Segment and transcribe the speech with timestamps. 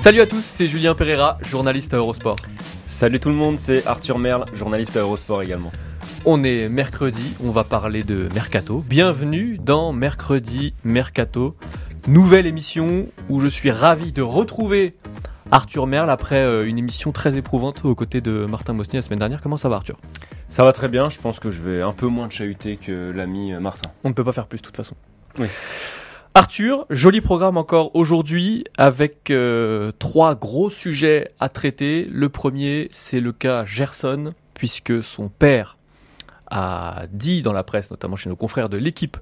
[0.00, 2.36] Salut à tous, c'est Julien Pereira, journaliste à Eurosport.
[2.86, 5.70] Salut tout le monde, c'est Arthur Merle, journaliste à Eurosport également.
[6.24, 8.82] On est mercredi, on va parler de Mercato.
[8.88, 11.54] Bienvenue dans Mercredi Mercato,
[12.08, 14.94] nouvelle émission où je suis ravi de retrouver
[15.50, 19.18] Arthur Merle après euh, une émission très éprouvante aux côtés de Martin Mosny la semaine
[19.18, 19.42] dernière.
[19.42, 19.98] Comment ça va Arthur?
[20.48, 23.10] Ça va très bien, je pense que je vais un peu moins de chahuter que
[23.10, 23.90] l'ami euh, Martin.
[24.02, 24.94] On ne peut pas faire plus de toute façon.
[25.38, 25.48] Oui.
[26.34, 32.04] Arthur, joli programme encore aujourd'hui avec euh, trois gros sujets à traiter.
[32.04, 35.76] Le premier, c'est le cas Gerson, puisque son père
[36.48, 39.16] a dit dans la presse, notamment chez nos confrères de l'équipe,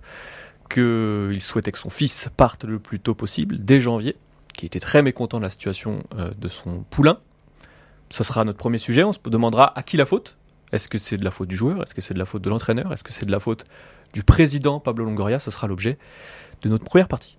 [0.69, 4.17] qu'il souhaitait que son fils parte le plus tôt possible, dès janvier,
[4.53, 7.19] qui était très mécontent de la situation euh, de son poulain.
[8.11, 9.03] Ce sera notre premier sujet.
[9.03, 10.37] On se demandera à qui la faute.
[10.73, 11.83] Est-ce que c'est de la faute du joueur?
[11.83, 12.93] Est-ce que c'est de la faute de l'entraîneur?
[12.93, 13.65] Est-ce que c'est de la faute
[14.13, 15.39] du président Pablo Longoria?
[15.39, 15.97] Ce sera l'objet
[16.63, 17.39] de notre première partie.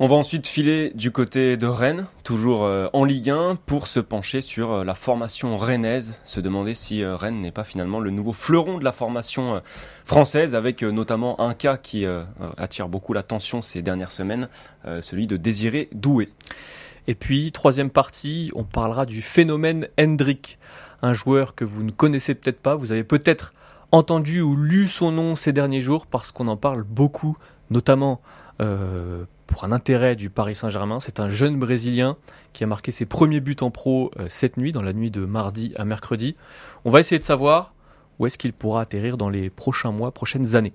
[0.00, 4.00] On va ensuite filer du côté de Rennes, toujours euh, en Ligue 1, pour se
[4.00, 8.10] pencher sur euh, la formation rennaise, se demander si euh, Rennes n'est pas finalement le
[8.10, 9.62] nouveau fleuron de la formation
[10.04, 12.04] française, avec notamment un cas qui
[12.56, 14.48] attire beaucoup l'attention ces dernières semaines,
[15.00, 16.28] celui de Désiré Doué.
[17.06, 20.58] Et puis, troisième partie, on parlera du phénomène Hendrick,
[21.02, 23.54] un joueur que vous ne connaissez peut-être pas, vous avez peut-être
[23.92, 27.36] entendu ou lu son nom ces derniers jours parce qu'on en parle beaucoup,
[27.74, 28.22] notamment
[28.60, 31.00] euh, pour un intérêt du Paris Saint-Germain.
[31.00, 32.16] C'est un jeune Brésilien
[32.54, 35.26] qui a marqué ses premiers buts en pro euh, cette nuit, dans la nuit de
[35.26, 36.36] mardi à mercredi.
[36.84, 37.74] On va essayer de savoir
[38.18, 40.72] où est-ce qu'il pourra atterrir dans les prochains mois, prochaines années.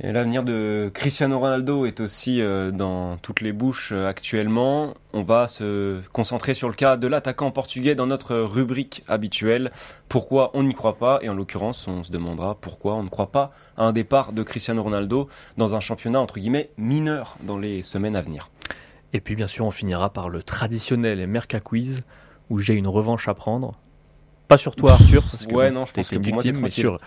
[0.00, 4.94] Et l'avenir de Cristiano Ronaldo est aussi euh, dans toutes les bouches euh, actuellement.
[5.12, 9.70] On va se concentrer sur le cas de l'attaquant portugais dans notre rubrique habituelle.
[10.08, 11.18] Pourquoi on n'y croit pas?
[11.22, 14.42] Et en l'occurrence, on se demandera pourquoi on ne croit pas à un départ de
[14.42, 18.50] Cristiano Ronaldo dans un championnat entre guillemets mineur dans les semaines à venir.
[19.12, 22.02] Et puis bien sûr, on finira par le traditionnel Merca Quiz
[22.48, 23.74] où j'ai une revanche à prendre.
[24.48, 26.98] Pas sur toi, Arthur, parce que ouais, non, je pense que victime, mais sur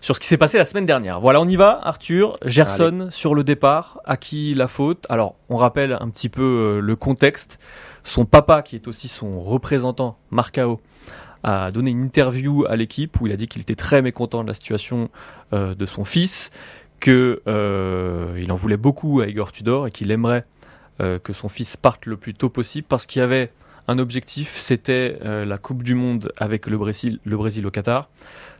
[0.00, 1.20] sur ce qui s'est passé la semaine dernière.
[1.20, 2.36] Voilà, on y va, Arthur.
[2.44, 5.06] Gerson sur le départ, à qui la faute?
[5.08, 7.58] Alors, on rappelle un petit peu euh, le contexte.
[8.04, 10.80] Son papa, qui est aussi son représentant, Marcao,
[11.42, 14.48] a donné une interview à l'équipe où il a dit qu'il était très mécontent de
[14.48, 15.10] la situation
[15.52, 16.50] euh, de son fils,
[17.00, 20.44] qu'il euh, en voulait beaucoup à Igor Tudor et qu'il aimerait
[21.24, 23.52] que son fils parte le plus tôt possible parce qu'il y avait
[23.88, 28.08] un objectif, c'était la Coupe du Monde avec le Brésil, le Brésil au Qatar.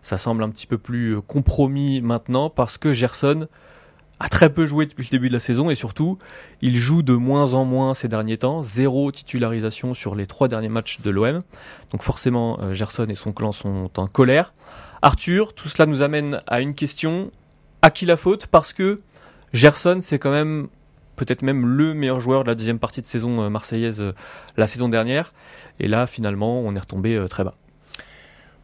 [0.06, 3.48] Ça semble un petit peu plus euh, compromis maintenant parce que Gerson
[4.20, 6.18] a très peu joué depuis le début de la saison et surtout,
[6.62, 8.62] il joue de moins en moins ces derniers temps.
[8.62, 11.42] Zéro titularisation sur les trois derniers matchs de l'OM.
[11.90, 14.54] Donc forcément, euh, Gerson et son clan sont en colère.
[15.02, 17.32] Arthur, tout cela nous amène à une question.
[17.82, 18.46] À qui la faute?
[18.46, 19.00] Parce que
[19.52, 20.68] Gerson, c'est quand même
[21.16, 24.12] peut-être même le meilleur joueur de la deuxième partie de saison euh, marseillaise
[24.56, 25.32] la saison dernière.
[25.80, 27.54] Et là, finalement, on est retombé très bas.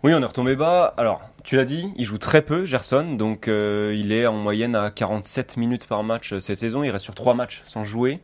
[0.04, 0.94] Oui, on est retombé bas.
[0.96, 3.12] Alors, tu l'as dit, il joue très peu, Gerson.
[3.12, 6.82] Donc, euh, il est en moyenne à 47 minutes par match euh, cette saison.
[6.82, 8.20] Il reste sur 3 matchs sans jouer.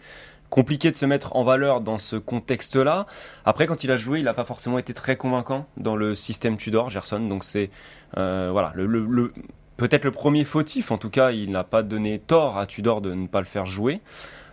[0.51, 3.07] Compliqué de se mettre en valeur dans ce contexte-là.
[3.45, 6.57] Après, quand il a joué, il n'a pas forcément été très convaincant dans le système
[6.57, 7.21] Tudor, Gerson.
[7.21, 7.71] Donc, c'est
[8.17, 9.33] euh, voilà, le,
[9.79, 10.91] peut-être le premier fautif.
[10.91, 13.65] En tout cas, il n'a pas donné tort à Tudor de ne pas le faire
[13.65, 14.01] jouer.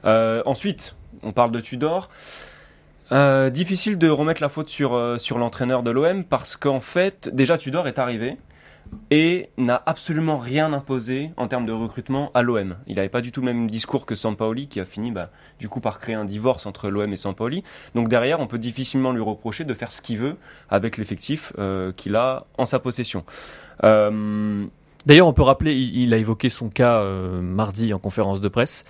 [0.06, 2.10] ensuite, on parle de Tudor.
[3.12, 7.30] Euh, difficile de remettre la faute sur, euh, sur l'entraîneur de l'OM parce qu'en fait,
[7.32, 8.38] déjà Tudor est arrivé
[9.12, 12.78] et n'a absolument rien imposé en termes de recrutement à l'OM.
[12.88, 15.30] Il n'avait pas du tout le même discours que Sampaoli qui a fini bah,
[15.60, 17.64] du coup par créer un divorce entre l'OM et Sampaoli.
[17.94, 20.38] Donc derrière, on peut difficilement lui reprocher de faire ce qu'il veut
[20.70, 23.24] avec l'effectif euh, qu'il a en sa possession.
[25.06, 28.86] D'ailleurs, on peut rappeler, il, a évoqué son cas euh, mardi en conférence de presse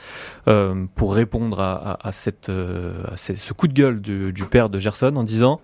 [0.48, 2.00] euh, pour répondre à,
[2.50, 5.60] euh, ce coup de gueule du, père de Gerson en disant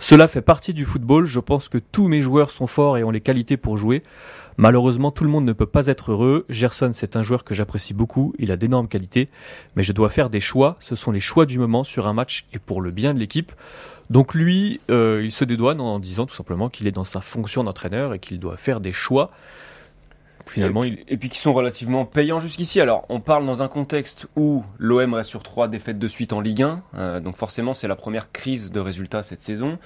[0.00, 3.12] Cela fait partie du football, je pense que tous mes joueurs sont forts et ont
[3.12, 4.02] les qualités pour jouer.
[4.56, 6.44] Malheureusement, tout le monde ne peut pas être heureux.
[6.48, 9.28] Gerson, c'est un joueur que j'apprécie beaucoup, il a d'énormes qualités,
[9.76, 10.76] mais je dois faire des choix.
[10.80, 13.52] Ce sont les choix du moment sur un match et pour le bien de l'équipe.
[14.10, 18.12] Donc lui, il se dédouane en disant tout simplement qu'il est dans sa fonction d'entraîneur
[18.12, 19.30] et qu'il doit faire des choix.
[20.46, 22.80] Finalement, et, puis, qui sont relativement payants jusqu'ici.
[22.80, 26.40] Alors, on parle dans un contexte où l'OM reste sur trois défaites de suite en
[26.40, 29.78] Ligue 1, euh, donc forcément c'est la première crise de résultats cette saison.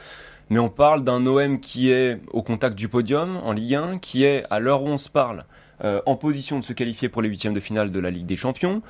[0.50, 4.24] Mais on parle d'un OM qui est au contact du podium en Ligue 1, qui
[4.24, 5.44] est à l'heure où on se parle
[5.84, 8.34] euh, en position de se qualifier pour les huitièmes de finale de la Ligue des
[8.34, 8.82] Champions.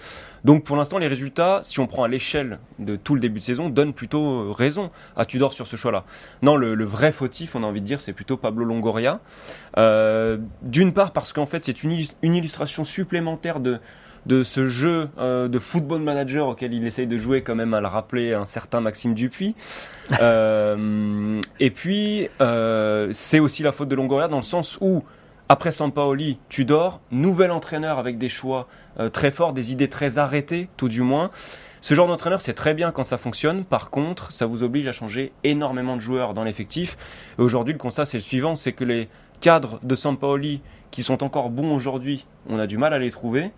[0.44, 3.44] Donc pour l'instant, les résultats, si on prend à l'échelle de tout le début de
[3.44, 6.04] saison, donnent plutôt euh, raison à Tudor sur ce choix-là.
[6.40, 9.20] Non, le, vrai fautif, on a envie de dire, c'est plutôt Pablo Longoria.
[9.76, 11.92] Euh, d'une part parce qu'en fait, c'est une,
[12.22, 13.80] illustration supplémentaire de,
[14.24, 17.86] de ce jeu de football manager auquel il essaye de jouer quand même à le
[17.86, 19.54] rappeler un certain Maxime Dupuis.
[20.10, 22.28] et puis
[23.12, 25.04] c'est aussi la faute de Longoria dans le sens où
[25.48, 28.68] après Sampaoli, Tudor, nouvel entraîneur avec des choix
[29.00, 31.30] euh, très forts, des idées très arrêtées, tout du moins.
[31.80, 33.64] Ce genre d'entraîneur, c'est très bien quand ça fonctionne.
[33.64, 36.96] Par contre, ça vous oblige à changer énormément de joueurs dans l'effectif.
[37.38, 39.08] Et aujourd'hui, le constat, c'est le suivant c'est que les
[39.40, 40.60] cadres de Sampaoli
[40.90, 43.50] qui sont encore bons aujourd'hui, on a du mal à les trouver.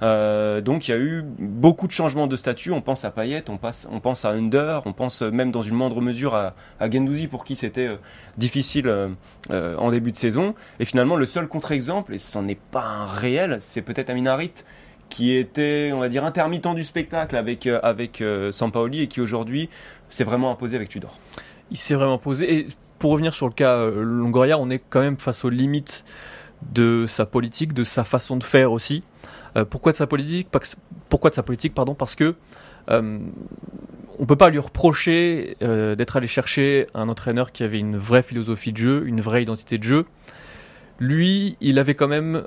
[0.00, 2.70] Euh, donc il y a eu beaucoup de changements de statut.
[2.72, 6.34] On pense à Payet, on, pense à Under, on pense même dans une moindre mesure
[6.34, 6.88] à, à
[7.30, 7.96] pour qui c'était euh,
[8.36, 8.86] difficile
[9.50, 10.54] euh, en début de saison.
[10.80, 14.52] Et finalement, le seul contre-exemple, et ce n'en est pas un réel, c'est peut-être Aminarit
[15.08, 19.68] qui était, on va dire, intermittent du spectacle avec, avec Sampaoli et qui aujourd'hui
[20.10, 21.18] s'est vraiment imposé avec Tudor.
[21.70, 22.52] Il s'est vraiment imposé.
[22.52, 22.66] Et
[22.98, 26.04] pour revenir sur le cas Longoria, on est quand même face aux limites
[26.72, 29.02] de sa politique, de sa façon de faire aussi.
[29.56, 30.48] Euh, pourquoi de sa politique?
[31.08, 32.34] Pourquoi de sa politique Pardon, parce que
[32.90, 33.18] euh,
[34.18, 38.22] on peut pas lui reprocher euh, d'être allé chercher un entraîneur qui avait une vraie
[38.22, 40.06] philosophie de jeu, une vraie identité de jeu.
[40.98, 42.44] Lui, il avait quand même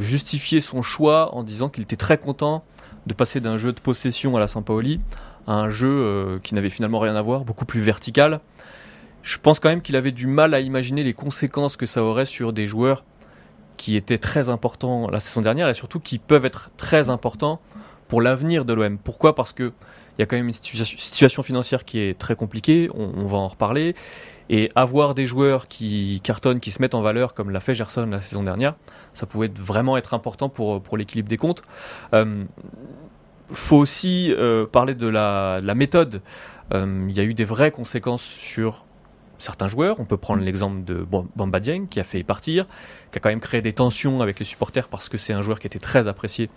[0.00, 2.64] justifié son choix en disant qu'il était très content
[3.06, 5.00] de passer d'un jeu de possession à la Saint-Paoli
[5.46, 8.40] à un jeu qui n'avait finalement rien à voir, beaucoup plus vertical.
[9.22, 12.26] Je pense quand même qu'il avait du mal à imaginer les conséquences que ça aurait
[12.26, 13.04] sur des joueurs
[13.76, 17.60] qui étaient très importants la saison dernière et surtout qui peuvent être très importants
[18.08, 18.98] pour l'avenir de l'OM.
[18.98, 19.34] Pourquoi?
[19.34, 19.72] Parce que
[20.18, 23.48] il y a quand même une situation financière qui est très compliquée, on, va en
[23.48, 23.96] reparler,
[24.52, 28.06] et avoir des joueurs qui cartonnent, qui se mettent en valeur, comme l'a fait Gerson
[28.06, 28.74] la saison dernière,
[29.14, 31.62] ça pouvait vraiment être important pour, l'équilibre des comptes.
[32.12, 32.44] Euh,
[33.50, 36.20] faut aussi euh, parler de la, méthode.
[36.72, 38.84] Euh, il y a eu des vraies conséquences sur
[39.38, 39.98] certains joueurs.
[40.00, 42.66] On peut prendre l'exemple de Bamba Dieng qui a fait partir,
[43.10, 45.58] qui a quand même créé des tensions avec les supporters parce que c'est un joueur
[45.58, 46.48] qui était très apprécié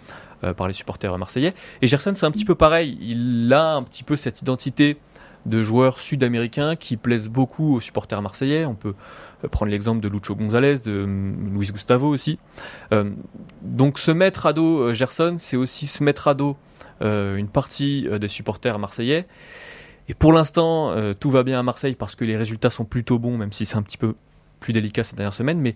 [0.43, 1.53] euh, par les supporters marseillais.
[1.81, 2.97] Et Gerson, c'est un petit peu pareil.
[3.01, 4.97] Il a un petit peu cette identité
[5.45, 8.65] de joueur sud-américain qui plaisent beaucoup aux supporters marseillais.
[8.65, 8.95] On peut
[9.43, 12.39] euh, prendre l'exemple de Lucho González, de mm, Luis Gustavo aussi.
[12.93, 13.11] Euh,
[13.61, 16.57] donc se mettre à dos Gerson, c'est aussi se mettre à dos
[17.01, 19.27] une partie des supporters marseillais.
[20.07, 23.19] Et pour l'instant, euh, tout va bien à Marseille parce que les résultats sont plutôt
[23.19, 24.15] bons, même si c'est un petit peu
[24.59, 25.59] plus délicat cette dernière semaine.
[25.59, 25.73] Mais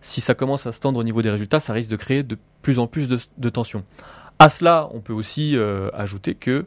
[0.00, 2.38] si ça commence à se tendre au niveau des résultats, ça risque de créer de
[2.62, 3.84] plus en plus de, de tensions.
[4.38, 6.64] À cela, on peut aussi euh, ajouter que euh,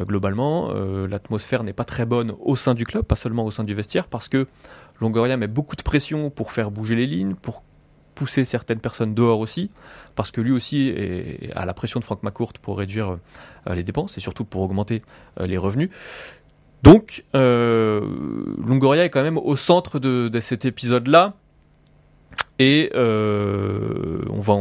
[0.00, 0.72] globalement,
[1.08, 4.08] l'atmosphère n'est pas très bonne au sein du club, pas seulement au sein du vestiaire,
[4.08, 4.46] parce que
[5.00, 7.62] Longoria met beaucoup de pression pour faire bouger les lignes, pour
[8.14, 9.70] pousser certaines personnes dehors aussi,
[10.14, 13.18] parce que lui aussi est à la pression de Franck McCourt pour réduire
[13.68, 15.02] les dépenses et surtout pour augmenter
[15.38, 15.90] les revenus.
[16.84, 18.02] Donc, euh,
[18.62, 21.32] Longoria est quand même au centre de, cet épisode-là.
[22.58, 24.54] Et euh, on, va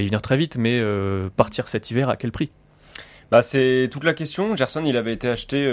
[0.00, 2.50] y venir très vite, mais euh, partir cet hiver à quel prix?
[3.30, 4.56] Bah, c'est toute la question.
[4.56, 5.70] Gerson, il avait été acheté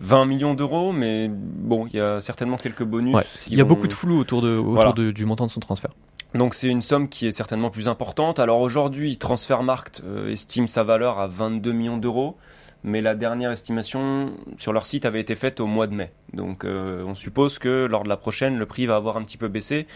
[0.00, 3.16] 20 millions d'euros, mais bon, il y a certainement quelques bonus.
[3.48, 5.90] il y a beaucoup de flou autour, de, autour du montant de son transfert.
[6.34, 8.40] Donc c'est une somme qui est certainement plus importante.
[8.40, 12.36] Alors aujourd'hui, Transfermarkt estime sa valeur à 22 millions d'euros
[12.84, 16.12] mais la dernière estimation sur leur site avait été faite au mois de mai.
[16.34, 19.38] Donc euh, on suppose que lors de la prochaine, le prix va avoir un petit
[19.38, 19.86] peu baissé.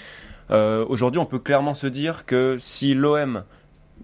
[0.50, 3.45] Euh, aujourd'hui, on peut clairement se dire que si l'OM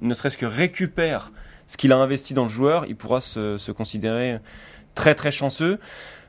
[0.02, 1.32] ne serait-ce que récupère
[1.66, 4.38] ce qu'il a investi dans le joueur, il pourra se, se considérer
[4.94, 5.78] très très chanceux.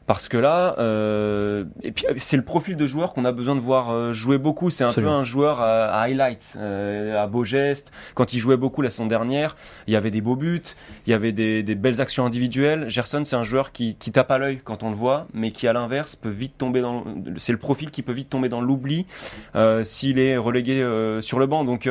[0.08, 3.60] Parce que là, euh, et puis c'est le profil de joueur qu'on a besoin de
[3.60, 4.70] voir euh, jouer beaucoup.
[4.70, 7.92] C'est un peu un joueur à, highlights, euh, à beaux gestes.
[8.14, 9.56] Quand il jouait beaucoup la saison dernière,
[9.88, 10.62] il y avait des beaux buts,
[11.08, 12.88] il y avait des, des belles actions individuelles.
[12.88, 15.68] Gerson, c'est un joueur qui, qui tape à l'œil quand on le voit, mais qui
[15.68, 17.04] à l'inverse peut vite tomber dans.
[17.38, 19.08] C'est le profil qui peut vite tomber dans l'oubli
[19.56, 21.66] euh, s'il est relégué euh, sur le banc.
[21.66, 21.90] Donc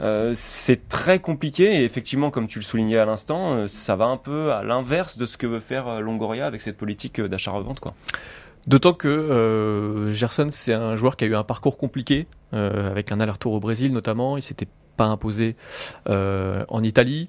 [0.00, 4.06] euh, c'est très compliqué et effectivement, comme tu le soulignais à l'instant, euh, ça va
[4.06, 7.80] un peu à l'inverse de ce que veut faire euh, Longoria avec cette politique d'achat-revente.
[8.66, 13.54] D'autant que Gerson, c'est un joueur qui a eu un parcours compliqué, avec un aller-retour
[13.54, 14.36] au Brésil notamment.
[14.36, 15.56] Il s'était pas imposé
[16.06, 17.28] en Italie.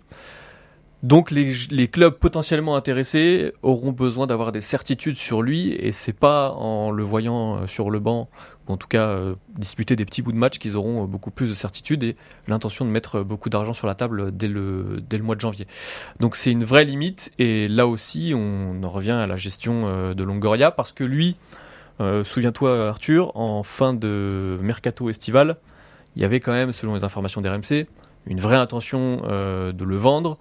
[1.03, 6.51] Donc les, clubs potentiellement intéressés auront besoin d'avoir des certitudes sur lui et c'est pas
[6.51, 8.29] en le voyant euh, sur le banc
[8.69, 11.29] ou en tout cas euh, disputer des petits bouts de match qu'ils auront euh, beaucoup
[11.29, 12.15] plus de certitudes et
[12.47, 15.67] l'intention de mettre beaucoup d'argent sur la table dès le, dès le mois de janvier.
[16.21, 20.23] Donc c'est une vraie limite et là aussi on en revient à la gestion de
[20.23, 21.35] Longoria parce que lui,
[21.99, 25.57] souviens-toi Arthur, en fin de mercato estival,
[26.15, 27.87] il y avait quand même selon les informations d'RMC
[28.25, 30.37] une vraie intention de le vendre.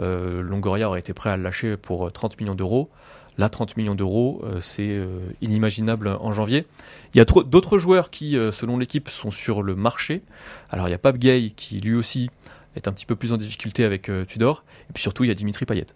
[0.00, 2.90] Euh, Longoria aurait été prêt à le lâcher pour 30 euh, millions d'euros.
[3.38, 4.98] Là, 30 millions d'euros, euh, c'est
[5.42, 6.66] inimaginable en janvier.
[7.12, 10.22] Il y a d'autres joueurs qui, selon l'équipe, sont sur le marché.
[10.70, 12.30] Alors, il y a Pape Gay qui, lui aussi,
[12.76, 14.64] est un petit peu plus en difficulté avec Tudor.
[14.88, 15.86] Et puis surtout, il y a Dimitri Payet.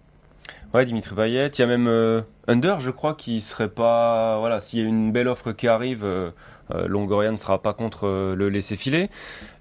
[0.74, 1.48] Ouais, Dimitri Payet.
[1.48, 4.38] Il y a même Under, je crois, qui serait pas.
[4.38, 6.04] Voilà, s'il y a une belle offre qui arrive,
[6.86, 9.10] Longoria ne sera pas contre euh, le laisser filer.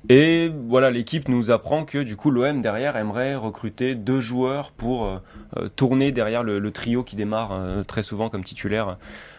[0.08, 5.06] Et voilà, l'équipe nous apprend que du coup l'OM derrière aimerait recruter deux joueurs pour
[5.06, 8.98] euh, tourner derrière le, trio qui démarre très souvent comme titulaire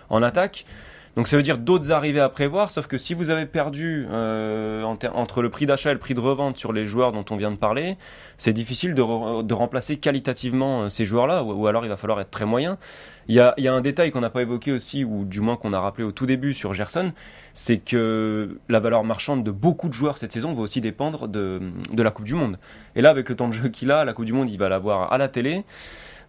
[0.08, 0.66] en attaque.
[1.16, 5.42] Donc ça veut dire d'autres arrivées à prévoir, sauf que si vous avez perdu entre
[5.42, 7.56] le prix d'achat et le prix de revente sur les joueurs dont on vient de
[7.56, 7.96] parler,
[8.38, 12.78] c'est difficile de, remplacer qualitativement ces joueurs-là, ou, alors il va falloir être très moyen.
[13.26, 15.40] Il y a, il y a un détail qu'on n'a pas évoqué aussi, ou du
[15.40, 17.12] moins qu'on a rappelé au tout début sur Gerson,
[17.54, 21.60] c'est que la valeur marchande de beaucoup de joueurs cette saison va aussi dépendre de,
[21.92, 22.58] de la Coupe du Monde.
[22.94, 24.68] Et là, avec le temps de jeu qu'il a, la Coupe du Monde, il va
[24.68, 25.64] l'avoir à la télé.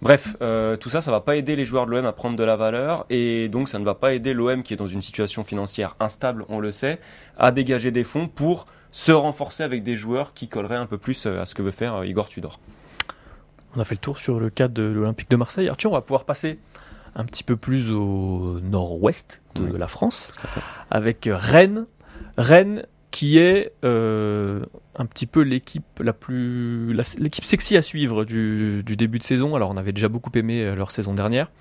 [0.01, 2.43] Bref, euh, tout ça, ça va pas aider les joueurs de l'OM à prendre de
[2.43, 5.43] la valeur et donc ça ne va pas aider l'OM qui est dans une situation
[5.43, 6.99] financière instable, on le sait,
[7.37, 11.27] à dégager des fonds pour se renforcer avec des joueurs qui colleraient un peu plus
[11.27, 12.59] euh, à ce que veut faire euh, Igor Tudor.
[13.75, 15.69] On a fait le tour sur le cadre de l'Olympique de Marseille.
[15.69, 16.57] Arthur, on va pouvoir passer
[17.15, 20.33] un petit peu plus au nord-ouest de la France,
[20.89, 21.85] avec Rennes.
[22.37, 24.65] Rennes qui est euh,
[24.95, 26.97] un petit peu l'équipe la plus
[27.43, 29.55] sexy à suivre du, début de saison.
[29.55, 31.51] Alors on avait déjà beaucoup aimé euh, leur saison dernière.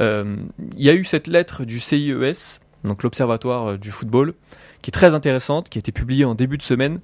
[0.00, 0.36] Euh,
[0.76, 4.34] il y a eu cette lettre du CIES, donc l'Observatoire du football,
[4.82, 7.00] qui est très intéressante, qui a été publiée en début de semaine,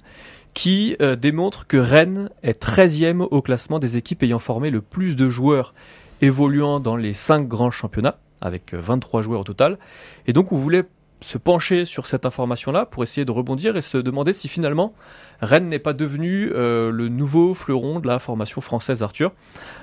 [0.53, 5.27] qui démontre que Rennes est 13e au classement des équipes ayant formé le plus de
[5.27, 5.73] joueurs
[6.21, 9.79] évoluant dans les 5 grands championnats, avec 23 joueurs au total.
[10.27, 10.83] Et donc on voulait
[11.23, 14.93] se pencher sur cette information-là pour essayer de rebondir et se demander si finalement
[15.41, 19.31] Rennes n'est pas devenu euh, le nouveau fleuron de la formation française Arthur.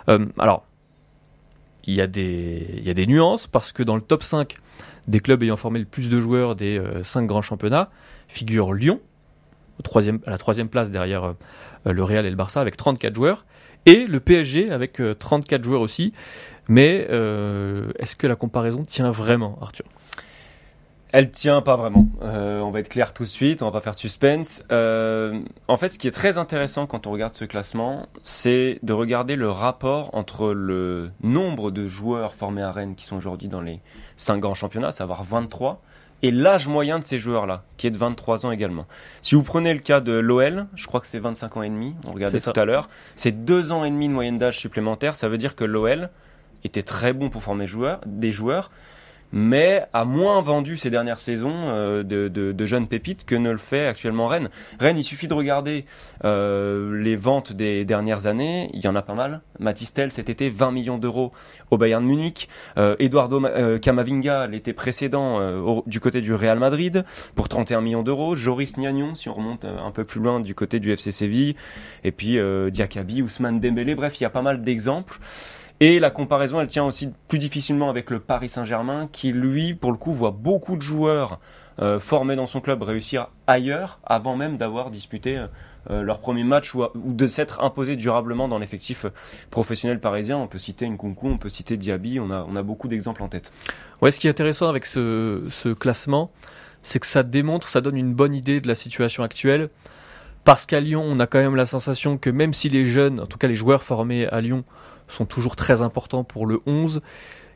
[0.08, 0.66] Euh, alors,
[1.84, 4.54] il y, a des, nuances parce que dans le top 5
[5.08, 7.90] des clubs ayant formé le plus de joueurs des 5 euh, grands championnats
[8.28, 9.00] figure Lyon,
[10.26, 11.34] à la troisième place derrière
[11.86, 13.46] le Real et le Barça avec 34 joueurs
[13.86, 16.12] et le PSG avec 34 euh, joueurs aussi.
[16.68, 19.86] Mais euh, est-ce que la comparaison tient vraiment, Arthur?
[21.12, 22.08] Elle tient pas vraiment.
[22.22, 24.62] Euh, on va être clair tout de suite, on va pas faire de suspense.
[24.70, 29.36] en fait, ce qui est très intéressant quand on regarde ce classement, c'est de regarder
[29.36, 33.80] le rapport entre le nombre de joueurs formés à Rennes qui sont aujourd'hui dans les
[34.16, 35.82] 5 grands championnats, à savoir 23,
[36.22, 38.86] et l'âge moyen de ces joueurs-là, qui est de 23 ans également.
[39.22, 41.94] Si vous prenez le cas de l'OL, je crois que c'est 25 ans et demi,
[42.06, 45.28] on regardait tout à l'heure, c'est deux ans et demi de moyenne d'âge supplémentaire, ça
[45.28, 46.10] veut dire que l'OL
[46.64, 48.70] était très bon pour former joueurs, des joueurs,
[49.32, 53.86] mais a moins vendu ces dernières saisons euh, de, jeunes pépites que ne le fait
[53.86, 54.50] actuellement Rennes.
[54.78, 55.84] Rennes, il suffit de regarder
[56.24, 59.40] euh, les ventes des dernières années, il y en a pas mal.
[59.58, 61.32] Matistel cet été 20 millions d'euros
[61.70, 63.42] au Bayern Munich, euh, Eduardo
[63.80, 69.28] Camavinga l'été précédent du côté du Real Madrid pour 31 millions d'euros, Joris Gnagnon si
[69.28, 71.56] on remonte un peu plus loin du côté du FC Séville,
[72.04, 72.38] et puis
[72.70, 75.18] Diakabi, Ousmane Dembélé, bref il y a pas mal d'exemples.
[75.82, 79.92] Et la comparaison, elle tient aussi plus difficilement avec le Paris Saint-Germain, qui lui, pour
[79.92, 81.40] le coup, voit beaucoup de joueurs
[81.80, 85.46] euh, formés dans son club réussir ailleurs, avant même d'avoir disputé euh,
[85.90, 89.06] euh, leur premier match ou, de s'être imposé durablement dans l'effectif
[89.50, 90.36] professionnel parisien.
[90.36, 93.28] On peut citer Nkunku, on peut citer Diaby, on a, on a beaucoup d'exemples en
[93.28, 93.50] tête.
[94.02, 96.30] Ouais, ce qui est intéressant avec ce, ce classement,
[96.82, 99.70] c'est que ça démontre, ça donne une bonne idée de la situation actuelle.
[100.44, 103.26] Parce qu'à Lyon, on a quand même la sensation que même si les jeunes, en
[103.26, 104.64] tout cas les joueurs formés à Lyon,
[105.10, 107.00] sont toujours très importants pour le 11.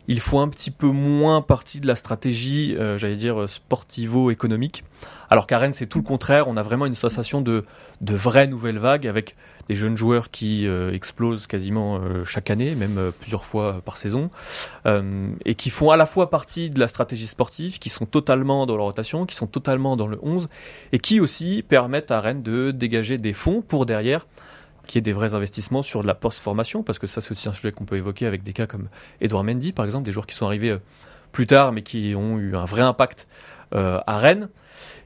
[0.06, 4.84] Il faut un petit peu moins partie de la stratégie, euh, j'allais dire, sportivo-économique.
[5.30, 6.46] Alors qu'à Rennes, c'est tout le contraire.
[6.46, 7.64] On a vraiment une sensation de,
[8.02, 9.34] de vraie nouvelle vague avec
[9.70, 14.28] des jeunes joueurs qui euh, explosent quasiment euh, chaque année, même plusieurs fois par saison,
[15.46, 18.76] et qui font à la fois partie de la stratégie sportive, qui sont totalement dans
[18.76, 20.50] la rotation, qui sont totalement dans le 11,
[20.92, 24.26] et qui aussi permettent à Rennes de dégager des fonds pour derrière
[24.86, 27.48] qu'il y ait des vrais investissements sur de la post-formation, parce que ça c'est aussi
[27.48, 28.88] un sujet qu'on peut évoquer avec des cas comme
[29.20, 30.78] Edouard Mendy par exemple, des joueurs qui sont arrivés euh,
[31.32, 33.26] plus tard, mais qui ont eu un vrai impact
[33.72, 34.48] à Rennes.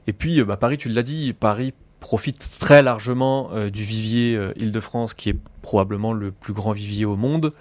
[0.05, 5.29] Et puis bah, Paris, tu l'as dit, Paris profite très largement du vivier Île-de-France, qui
[5.29, 7.51] est probablement le plus grand vivier au monde,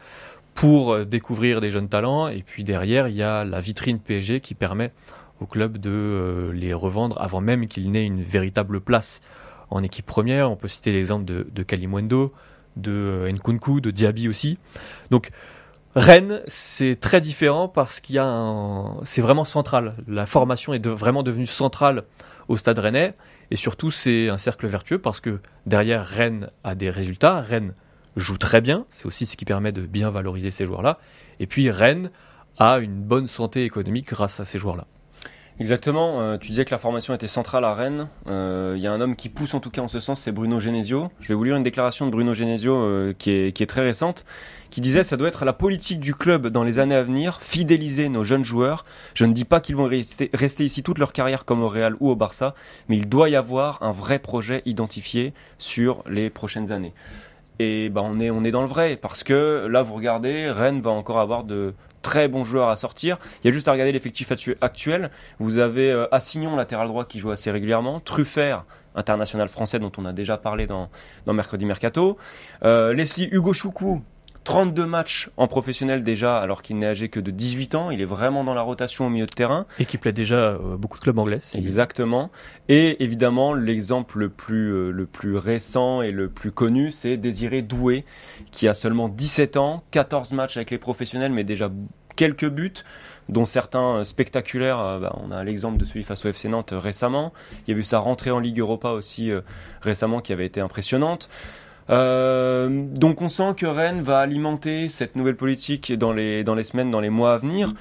[0.55, 2.29] pour découvrir des jeunes talents.
[2.29, 4.93] Et puis derrière, il y a la vitrine PSG qui permet
[5.41, 9.21] au club de les revendre avant même qu'ils n'aient une véritable place
[9.71, 10.51] en équipe première.
[10.51, 12.33] On peut citer l'exemple de, Kalimwendo,
[12.77, 14.59] de euh, Nkunku, de Diaby aussi.
[15.11, 15.31] Donc
[15.95, 19.95] Rennes, c'est très différent parce qu'il y a c'est vraiment central.
[20.07, 22.05] La formation est vraiment devenue centrale
[22.49, 23.15] au Stade Rennais
[23.51, 27.41] et surtout c'est un cercle vertueux parce que derrière Rennes a des résultats.
[27.41, 27.75] Rennes
[28.17, 30.99] joue très bien, c'est aussi ce qui permet de bien valoriser ces joueurs-là.
[31.41, 32.11] Et puis Rennes
[32.59, 34.87] a une bonne santé économique grâce à ces joueurs-là.
[35.61, 38.09] Exactement, euh, tu disais que la formation était centrale à Rennes.
[38.29, 40.31] Euh, il y a un homme qui pousse en tout cas en ce sens, c'est
[40.31, 41.11] Bruno Genesio.
[41.21, 44.25] Je vais vous lire une déclaration de Bruno Genesio euh, qui, est, très récente,
[44.71, 48.09] qui disait ça doit être la politique du club dans les années à venir, fidéliser
[48.09, 48.85] nos jeunes joueurs.
[49.15, 52.09] Je ne dis pas qu'ils vont rester, ici toute leur carrière comme au Real ou
[52.09, 52.55] au Barça,
[52.89, 56.95] mais il doit y avoir un vrai projet identifié sur les prochaines années.
[57.59, 61.19] Et est on est dans le vrai parce que là vous regardez Rennes va encore
[61.19, 63.19] avoir de très bons joueurs à sortir.
[63.43, 65.11] Il y a juste à regarder l'effectif actuel.
[65.39, 68.01] Vous avez euh, Assignon, latéral droit, qui joue assez régulièrement.
[68.01, 68.65] Truffert,
[68.95, 70.91] international français, dont on a déjà parlé dans,
[71.27, 72.19] Mercredi Mercato.
[72.63, 74.03] Euh, Leslie Hugo Choukou,
[74.49, 77.91] 32 matchs en professionnel déjà, alors qu'il n'est âgé que de 18 ans.
[77.91, 79.67] Il est vraiment dans la rotation au milieu de terrain.
[79.79, 81.41] Et qui plaît déjà euh, beaucoup de clubs anglais.
[81.55, 82.31] Exactement.
[82.71, 87.61] Et évidemment, l'exemple le plus, euh, le plus récent et le plus connu, c'est Désiré
[87.61, 88.07] Doué,
[88.51, 91.71] qui a seulement 17 ans, 14 matchs avec les professionnels, mais déjà
[92.17, 92.73] quelques buts
[93.29, 94.99] dont certains euh, spectaculaires.
[94.99, 97.35] Bah, on a l'exemple de celui face au FC Nantes récemment.
[97.67, 99.31] Il y a eu sa rentrée en Ligue Europa aussi
[99.83, 101.29] récemment qui avait été impressionnante.
[101.91, 106.65] Euh, donc on sent que Rennes va alimenter cette nouvelle politique dans les, dans les
[106.65, 107.75] semaines, dans les mois à venir,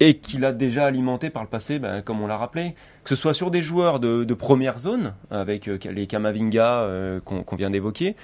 [0.00, 2.74] et qu'il a déjà alimenté par le passé, ben, comme on l'a rappelé,
[3.04, 7.20] que ce soit sur des joueurs de, de première zone, avec euh, les Kamavinga euh,
[7.20, 8.16] qu'on vient d'évoquer,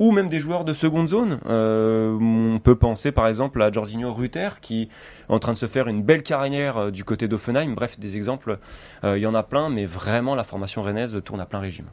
[0.00, 1.38] ou même des joueurs de seconde zone.
[1.46, 4.88] Euh, on peut penser par exemple à Jorginho Rutter qui est
[5.28, 7.74] en train de se faire une belle carrière euh, du côté d'Offenheim.
[7.74, 8.58] Bref, des exemples,
[9.04, 11.84] euh, il y en a plein, mais vraiment la formation rennaise tourne à plein régime.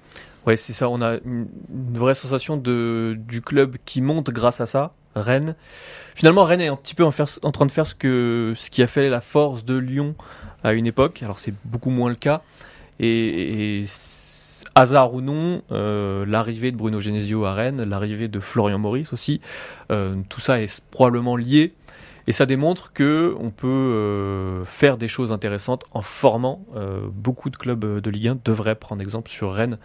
[0.47, 0.89] Ouais, c'est ça.
[0.89, 1.47] On a une,
[1.93, 4.93] vraie sensation de, du club qui monte grâce à ça.
[5.13, 5.55] Rennes.
[6.15, 8.87] Finalement, Rennes est un petit peu en, train de faire ce, que, ce qui a
[8.87, 10.15] fait la force de Lyon
[10.63, 11.21] à une époque.
[11.21, 12.41] Alors c'est beaucoup moins le cas.
[12.99, 13.85] Et, et
[14.75, 19.41] hasard ou non, euh, l'arrivée de Bruno Genesio à Rennes, l'arrivée de Florian Maurice aussi,
[19.91, 21.73] euh, tout ça est probablement lié.
[22.27, 26.65] Et ça démontre que on peut euh, faire des choses intéressantes en formant.
[27.11, 29.77] beaucoup de clubs de Ligue 1 devraient prendre exemple sur Rennes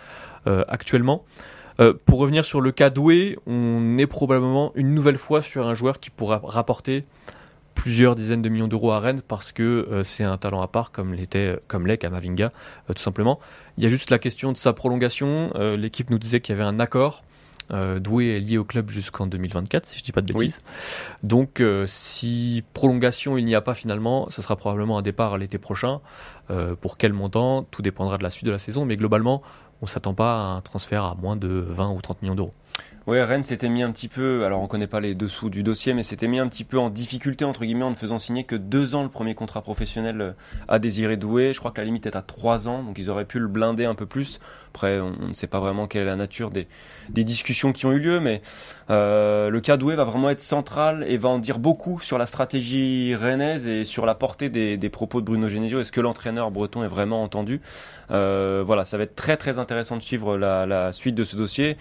[0.46, 1.24] actuellement.
[2.05, 6.00] pour revenir sur le cas Doué, on est probablement une nouvelle fois sur un joueur
[6.00, 7.05] qui pourra rapporter
[7.74, 11.14] plusieurs dizaines de millions d'euros à Rennes parce que c'est un talent à part comme
[11.14, 12.52] l'était comme l'est Kamavinga
[12.88, 13.38] tout simplement.
[13.78, 15.50] Il y a juste la question de sa prolongation.
[15.55, 17.24] Euh, l'équipe nous disait qu'il y avait un accord.
[17.70, 20.61] Euh, Doué est lié au club jusqu'en 2024, si je dis pas de bêtises.
[21.22, 25.59] Donc, euh, si prolongation il n'y a pas finalement, ce sera probablement un départ l'été
[25.59, 26.01] prochain.
[26.83, 29.42] pour quel montant Tout dépendra de la suite de la saison, mais globalement,
[29.81, 32.53] on s'attend pas à un transfert à moins de 20 ou 30 millions d'euros.
[33.08, 35.92] Oui, Rennes s'était mis un petit peu, alors on connaît pas les dessous du dossier,
[35.92, 38.54] mais s'était mis un petit peu en difficulté entre guillemets en ne faisant signer que
[38.54, 40.32] deux ans le premier contrat professionnel euh,
[40.68, 41.52] à Désiré Doué.
[41.52, 43.86] Je crois que la limite est à trois ans, donc ils auraient pu le blinder
[43.86, 44.38] un peu plus.
[44.68, 46.68] Après, on, ne sait pas vraiment quelle est la nature des,
[47.08, 48.40] discussions qui ont eu lieu, mais
[48.88, 52.26] euh, le cas Doué va vraiment être central et va en dire beaucoup sur la
[52.26, 55.80] stratégie rennaise et sur la portée des, propos de Bruno Genesio.
[55.80, 57.62] Est-ce que l'entraîneur breton est vraiment entendu?
[58.12, 61.76] Euh, Voilà, ça va être très très intéressant de suivre la suite de ce dossier.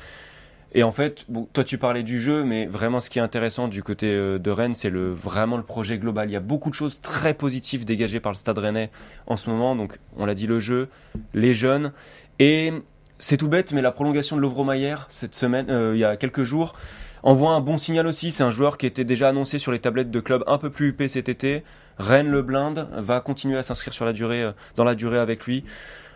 [0.73, 3.84] Et en fait, toi tu parlais du jeu, mais vraiment ce qui est intéressant du
[3.84, 6.29] côté euh, de Rennes, c'est le, vraiment le projet global.
[6.29, 8.89] Il y a beaucoup de choses très positives dégagées par le Stade Rennais
[9.27, 9.75] en ce moment.
[9.75, 10.88] Donc, on l'a dit, le jeu,
[11.34, 11.91] les jeunes.
[12.39, 12.71] Et
[13.17, 16.15] c'est tout bête, mais la prolongation de Lovro Mayer cette semaine, euh, il y a
[16.15, 16.73] quelques jours,
[17.21, 18.31] envoie un bon signal aussi.
[18.31, 20.89] C'est un joueur qui était déjà annoncé sur les tablettes de clubs un peu plus
[20.89, 21.63] huppés cet été.
[21.97, 25.45] Rennes le blinde, va continuer à s'inscrire sur la durée, euh, dans la durée avec
[25.45, 25.65] lui.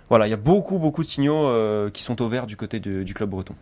[0.07, 1.51] Voilà, il y a beaucoup, beaucoup de signaux
[1.89, 3.55] qui sont au vert du côté du club breton.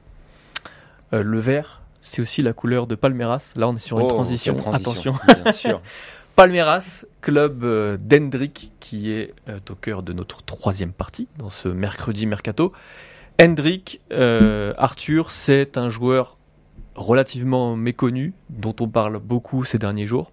[1.14, 3.54] Euh, le vert, c'est aussi la couleur de Palmeiras.
[3.56, 4.56] Là, on est sur une oh, transition.
[4.72, 5.16] Attention.
[6.36, 11.70] Palmeiras, club euh, d'Hendrick, qui est euh, au cœur de notre troisième partie dans ce
[11.70, 12.74] mercredi mercato.
[13.42, 16.38] Hendrick, Arthur, c'est un joueur
[16.96, 20.32] relativement méconnu, dont on parle beaucoup ces derniers jours.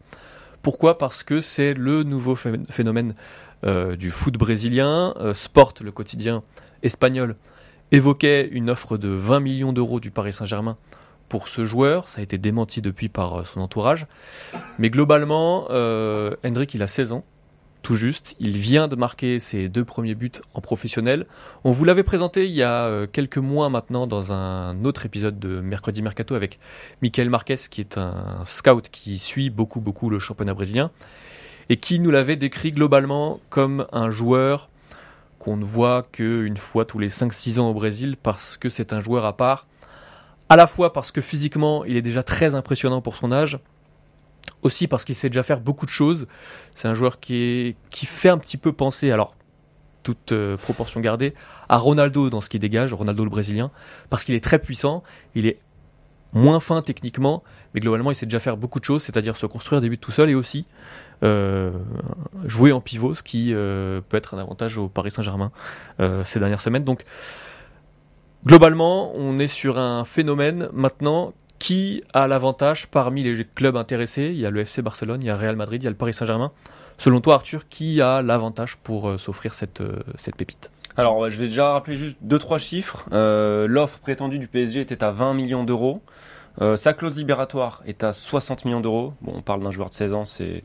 [0.63, 0.99] Pourquoi?
[0.99, 3.15] Parce que c'est le nouveau phénomène
[3.65, 5.15] du foot brésilien.
[5.33, 6.43] Sport, le quotidien
[6.83, 7.37] espagnol,
[7.93, 10.77] évoquait une offre de 20 millions d'euros du Paris Saint-Germain
[11.29, 12.09] pour ce joueur.
[12.09, 14.07] Ça a été démenti depuis par euh, son entourage.
[14.79, 17.25] Mais globalement, euh, Hendrik, il a 16 ans.
[17.83, 18.37] tout juste.
[18.41, 21.25] Il vient de marquer ses deux premiers buts en professionnel.
[21.65, 25.39] On vous l'avait présenté il y a euh, quelques mois maintenant dans un autre épisode
[25.39, 26.59] de Mercredi Mercato avec
[27.01, 30.91] Michael Marquez, qui est un scout qui suit beaucoup, beaucoup le championnat brésilien
[31.71, 34.69] et qui nous l'avait décrit globalement comme un joueur
[35.41, 39.03] qu'on ne voit qu'une fois tous les 5-6 ans au Brésil parce que c'est un
[39.03, 39.67] joueur à part.
[40.51, 43.59] À la fois parce que physiquement, il est déjà très impressionnant pour son âge,
[44.63, 46.27] aussi parce qu'il sait déjà faire beaucoup de choses.
[46.75, 49.35] C'est un joueur qui, fait un petit peu penser, alors
[50.03, 51.35] toute euh, proportion gardée,
[51.69, 53.71] à Ronaldo dans ce qu'il dégage, Ronaldo le brésilien,
[54.11, 55.03] parce qu'il est très puissant,
[55.35, 55.59] il est
[56.33, 59.81] moins fin techniquement, mais globalement il sait déjà faire beaucoup de choses, c'est-à-dire se construire
[59.81, 60.67] des buts tout seul et aussi
[61.23, 65.53] jouer en pivot, ce qui euh, peut être un avantage au Paris Saint-Germain
[66.25, 66.85] ces dernières semaines.
[66.85, 67.05] Donc
[68.47, 74.41] globalement, on est sur un phénomène maintenant qui a l'avantage parmi les clubs intéressés Il
[74.41, 76.15] y a le FC Barcelone, il y a Real Madrid, il y a le Paris
[76.15, 76.53] Saint-Germain.
[77.01, 80.71] Selon toi, Arthur, qui a l'avantage pour euh, s'offrir cette, euh, cette pépite?
[80.99, 83.09] Alors, je vais déjà rappeler juste deux trois chiffres.
[83.13, 86.03] Euh, l'offre prétendue du PSG était à 20 millions d'euros.
[86.77, 89.15] sa clause libératoire est à 60 millions d'euros.
[89.23, 90.63] Bon, on parle d'un joueur de 16 ans, c'est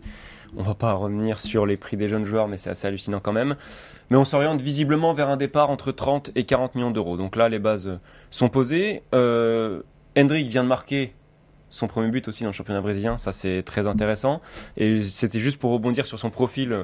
[0.57, 3.33] on va pas revenir sur les prix des jeunes joueurs, mais c'est assez hallucinant quand
[3.33, 3.55] même.
[4.09, 7.17] Mais on s'oriente visiblement vers un départ entre 30 et 40 millions d'euros.
[7.17, 9.03] Donc là, les bases sont posées.
[9.11, 11.13] Hendrik vient de marquer
[11.69, 14.41] son premier but aussi dans le championnat brésilien, ça c'est très intéressant.
[14.77, 16.83] Et c'était juste pour rebondir sur son profil, euh,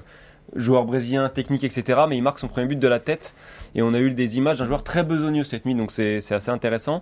[0.56, 2.02] joueur brésilien, technique, etc.
[2.10, 3.34] Mais il marque son premier but de la tête.
[3.76, 6.52] Et on a eu des images d'un joueur très besogneux cette nuit, donc c'est assez
[6.52, 7.02] intéressant.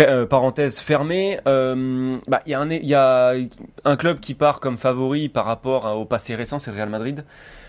[0.00, 3.34] Euh, parenthèse fermée, euh, bah, il y, a
[3.84, 7.24] un club qui part comme favori par rapport au passé récent, c'est le Real Madrid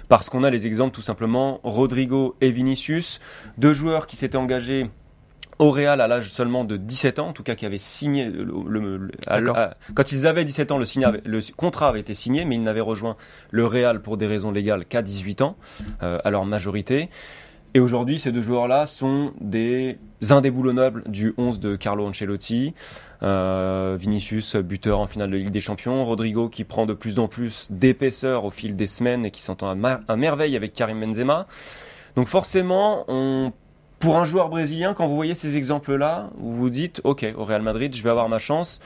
[0.09, 3.19] parce qu'on a les exemples tout simplement Rodrigo et Vinicius,
[3.57, 4.89] deux joueurs qui s'étaient engagés
[5.59, 9.09] au Real à l'âge seulement de 17 ans, en tout cas qui avait signé le,
[9.93, 13.17] quand ils avaient 17 ans, le, le, contrat avait été signé, mais ils n'avaient rejoint
[13.51, 15.57] le Real pour des raisons légales qu'à 18 ans,
[16.01, 17.09] euh, à leur majorité.
[17.75, 19.97] Et aujourd'hui, ces deux joueurs-là sont des
[20.29, 22.73] indéboulonnables du 11 de Carlo Ancelotti.
[23.21, 26.03] Euh, Vinicius, buteur en finale de Ligue des Champions.
[26.03, 29.69] Rodrigo qui prend de plus en plus d'épaisseur au fil des semaines et qui s'entend
[29.69, 31.45] à, merveille avec Karim Benzema.
[32.15, 33.53] Donc forcément, on
[33.99, 37.61] pour un joueur brésilien, quand vous voyez ces exemples-là, vous vous dites, ok, au Real
[37.61, 38.79] Madrid, je vais avoir ma chance.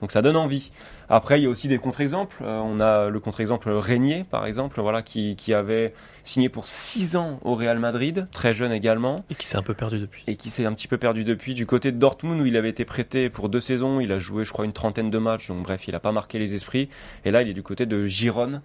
[0.00, 0.70] Donc ça donne envie.
[1.08, 2.38] Après, il y a aussi des contre-exemples.
[2.42, 7.38] Euh, on a le contre-exemple Régnier, par exemple, voilà, qui, avait signé pour 6 ans
[7.42, 9.24] au Real Madrid, très jeune également.
[9.28, 10.22] Et qui s'est un peu perdu depuis.
[10.26, 11.54] Et qui s'est un petit peu perdu depuis.
[11.54, 14.44] Du côté de Dortmund, où il avait été prêté pour deux saisons, il a joué,
[14.44, 15.48] je crois, une trentaine de matchs.
[15.48, 16.88] Donc bref, il n'a pas marqué les esprits.
[17.24, 18.62] Et là, il est du côté de Gironne.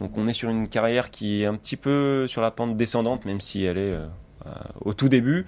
[0.00, 3.24] Donc on est sur une carrière qui est un petit peu sur la pente descendante,
[3.24, 3.94] même si elle est...
[3.94, 4.06] Euh,
[4.80, 5.46] au tout début.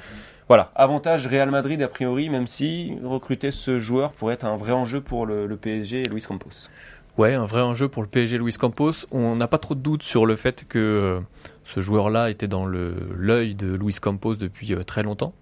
[0.50, 4.72] Voilà, avantage Real Madrid a priori, même si recruter ce joueur pourrait être un vrai
[4.72, 6.68] enjeu pour le, PSG et Luis Campos.
[7.16, 9.06] Ouais, un vrai enjeu pour le PSG Luis Campos.
[9.12, 11.20] On n'a pas trop de doute sur le fait que euh,
[11.62, 15.34] ce joueur-là était dans l'œil de Luis Campos depuis euh, très longtemps.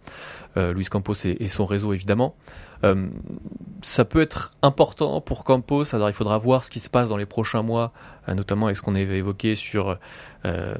[0.56, 2.34] Luis Campos et, son réseau évidemment.
[3.82, 7.16] Ça peut être important pour Campos, alors il faudra voir ce qui se passe dans
[7.16, 7.92] les prochains mois,
[8.34, 9.98] notamment avec ce qu'on avait évoqué sur
[10.44, 10.74] euh,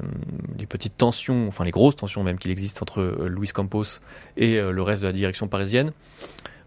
[0.57, 3.99] les petites tensions, enfin les grosses tensions même qu'il existe entre euh, Luis Campos
[4.37, 5.91] et euh, le reste de la direction parisienne.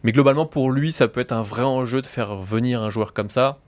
[0.02, 3.12] Mais globalement, pour lui, ça peut être un vrai enjeu de faire venir un joueur
[3.12, 3.58] comme ça,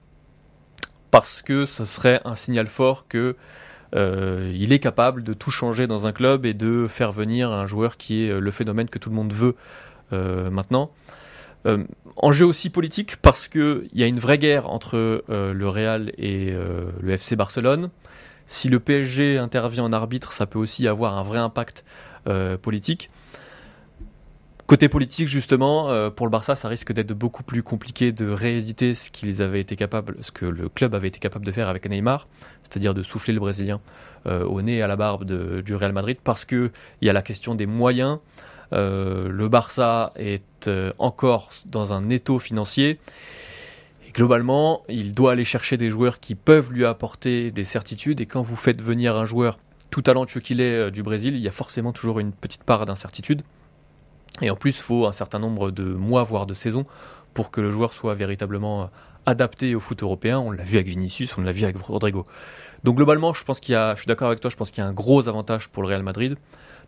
[1.11, 3.37] parce que ce serait un signal fort que
[3.97, 7.97] il est capable de tout changer dans un club et de faire venir un joueur
[7.97, 9.55] qui est le phénomène que tout le monde veut
[10.11, 10.91] maintenant.
[12.17, 17.13] Enjeu aussi politique parce qu'il y a une vraie guerre entre le Real et le
[17.13, 17.91] FC Barcelone.
[18.47, 21.85] Si le PSG intervient en arbitre, ça peut aussi avoir un vrai impact
[22.27, 23.11] euh, politique.
[24.67, 28.95] Côté politique, justement, euh, pour le Barça, ça risque d'être beaucoup plus compliqué de rééditer
[28.95, 31.89] ce qu'ils avaient été capables, ce que le club avait été capable de faire avec
[31.89, 32.29] Neymar,
[32.63, 33.81] c'est-à-dire de souffler le Brésilien
[34.27, 36.71] euh, au nez et à la barbe du Real Madrid, parce qu'il
[37.03, 38.19] y a la question des moyens.
[38.73, 42.99] Le Barça est encore dans un étau financier
[44.15, 48.21] globalement, il doit aller chercher des joueurs qui peuvent lui apporter des certitudes.
[48.21, 49.59] Et quand vous faites venir un joueur
[49.91, 52.87] tout talentueux qu'il est euh, du Brésil, il y a forcément toujours une petite part
[52.87, 53.43] d'incertitude.
[54.41, 56.87] Et en plus, il faut un certain nombre de mois, voire de saisons,
[57.35, 58.87] pour que le joueur soit véritablement euh,
[59.27, 60.39] adapté au foot européen.
[60.39, 62.27] On l'a vu avec Vinicius, on l'a vu avec Rodrigo.
[62.85, 64.83] Donc globalement, je pense qu'il y a, je suis d'accord avec toi, je pense qu'il
[64.83, 66.37] y a un gros avantage pour le Real Madrid,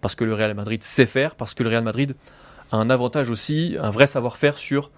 [0.01, 2.15] parce que le Real Madrid sait faire, parce que le Real Madrid
[2.73, 4.91] a un avantage aussi, un vrai savoir-faire sur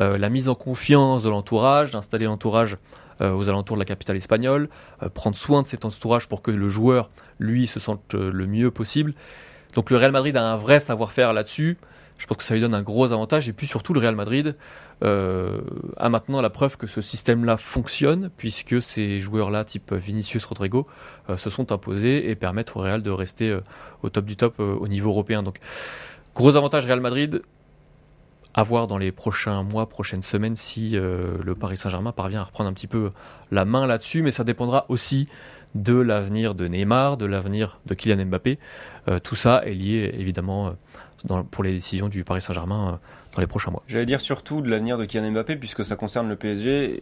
[0.00, 2.78] euh, la mise en confiance de l'entourage, d'installer l'entourage
[3.20, 4.68] euh, aux alentours de la capitale espagnole,
[5.02, 8.70] euh, prendre soin de cet entourage pour que le joueur, lui, se sente le mieux
[8.70, 9.14] possible.
[9.74, 11.78] Donc le Real Madrid a un vrai savoir-faire là-dessus.
[12.18, 13.48] Je pense que ça lui donne un gros avantage.
[13.48, 14.54] Et puis surtout, le Real Madrid
[15.02, 15.60] euh,
[15.96, 20.86] a maintenant la preuve que ce système-là fonctionne, puisque ces joueurs-là, type Vinicius Rodrigo,
[21.28, 23.60] euh, se sont imposés et permettent au Real de rester euh,
[24.02, 25.42] au top du top au niveau européen.
[25.42, 25.58] Donc,
[26.34, 27.42] gros avantage Real Madrid.
[28.54, 32.68] À voir dans les prochains mois, prochaines semaines, si le Paris Saint-Germain parvient à reprendre
[32.68, 33.10] un petit peu
[33.50, 35.26] la main là-dessus, mais ça dépendra aussi
[35.74, 38.58] de l'avenir de Neymar, de l'avenir de Kylian Mbappé.
[39.22, 40.74] tout ça est lié évidemment
[41.50, 42.96] pour les décisions du Paris Saint-Germain euh,
[43.34, 43.82] dans les prochains mois.
[43.88, 47.00] J'allais dire surtout de l'avenir de Kylian Mbappé, puisque ça concerne le PSG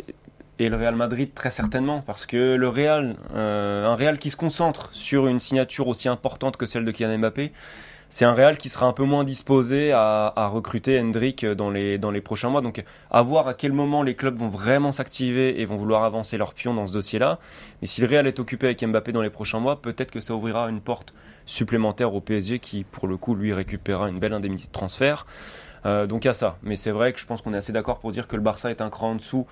[0.59, 4.37] et le Real Madrid très certainement, parce que le Real, euh, un Real qui se
[4.37, 7.53] concentre sur une signature aussi importante que celle de Kylian Mbappé,
[8.13, 12.11] c'est un Real qui sera un peu moins disposé à, recruter Hendrik dans les, dans
[12.11, 12.61] les prochains mois.
[12.61, 16.37] Donc à voir à quel moment les clubs vont vraiment s'activer et vont vouloir avancer
[16.37, 17.39] leur pion dans ce dossier-là.
[17.81, 20.35] Mais si le Real est occupé avec Mbappé dans les prochains mois, peut-être que ça
[20.35, 21.15] ouvrira une porte
[21.51, 25.27] supplémentaire au PSG qui, pour le coup, lui récupérera une belle indemnité de transfert.
[25.85, 26.57] Euh, donc à ça.
[26.63, 28.71] Mais c'est vrai que je pense qu'on est assez d'accord pour dire que le Barça
[28.71, 29.47] est un cran en dessous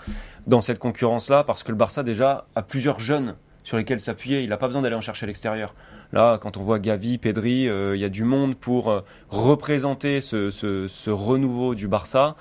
[0.46, 3.34] dans cette concurrence-là, parce que le Barça déjà a plusieurs jeunes
[3.64, 4.42] sur lesquels s'appuyer.
[4.42, 5.74] Il n'a pas besoin d'aller en chercher à l'extérieur.
[6.12, 10.20] Là, quand on voit Gavi, Pedri, euh, il y a du monde pour euh, représenter
[10.20, 12.36] ce, renouveau du Barça.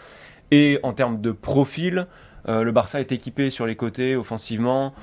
[0.51, 2.07] Et en termes de profil,
[2.47, 4.93] le Barça est équipé sur les côtés offensivement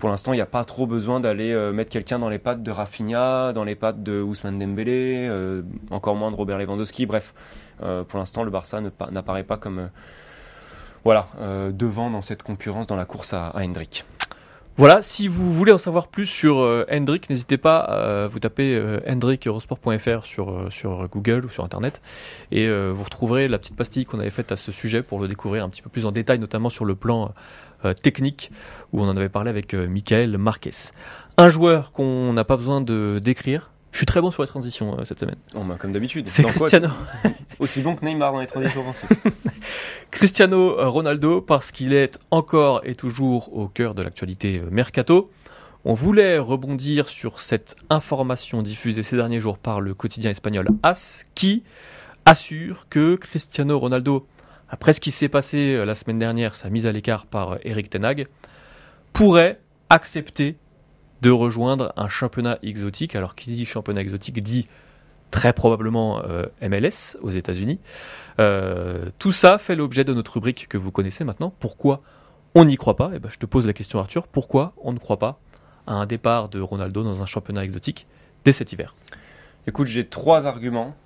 [0.00, 2.62] pour l'instant, il n'y a pas trop besoin d'aller euh, mettre quelqu'un dans les pattes
[2.62, 7.04] de Rafinha, dans les pattes de Ousmane Dembélé, euh, encore moins de Robert Lewandowski.
[7.04, 7.34] Bref,
[7.82, 8.80] euh, pour l'instant, le Barça
[9.12, 9.90] n'apparaît pas comme
[11.04, 11.28] voilà,
[11.72, 14.04] devant dans cette concurrence dans la course à, Hendrik.
[14.76, 16.56] Voilà, si vous voulez en savoir plus sur
[16.90, 22.02] Hendrik, n'hésitez pas à vous taper hendrikeurosport.fr sur, sur Google ou sur Internet
[22.52, 25.64] et vous retrouverez la petite pastille qu'on avait faite à ce sujet pour le découvrir
[25.64, 27.28] un petit peu plus en détail, notamment sur le plan euh,
[28.02, 28.50] technique
[28.92, 30.92] où on en avait parlé avec euh, Michael Marquez.
[31.36, 33.70] Un joueur qu'on n'a pas besoin de décrire.
[33.92, 35.36] Je suis très bon sur les transitions euh, cette semaine.
[35.54, 36.28] Oh, bah, comme d'habitude.
[36.28, 36.88] C'est Cristiano.
[37.58, 38.84] Aussi bon que Neymar dans les transitions
[40.10, 45.30] Cristiano Ronaldo parce qu'il est encore et toujours au cœur de l'actualité mercato.
[45.84, 51.24] On voulait rebondir sur cette information diffusée ces derniers jours par le quotidien espagnol AS
[51.34, 51.62] qui
[52.26, 54.26] assure que Cristiano Ronaldo
[54.70, 57.58] après ce qui s'est passé euh, la semaine dernière, sa mise à l'écart par euh,
[57.64, 58.28] Eric Tenag,
[59.12, 60.56] pourrait accepter
[61.22, 63.16] de rejoindre un championnat exotique.
[63.16, 64.68] Alors qui dit championnat exotique dit
[65.30, 67.78] très probablement euh, MLS aux États-Unis.
[69.18, 71.52] tout ça fait l'objet de notre rubrique que vous connaissez maintenant.
[71.60, 72.00] Pourquoi
[72.54, 73.10] on n'y croit pas?
[73.14, 74.26] Eh ben, je te pose la question Arthur.
[74.26, 75.38] Pourquoi on ne croit pas
[75.86, 78.06] à un départ de Ronaldo dans un championnat exotique
[78.44, 78.94] dès cet hiver?
[79.66, 80.96] Écoute, j'ai trois arguments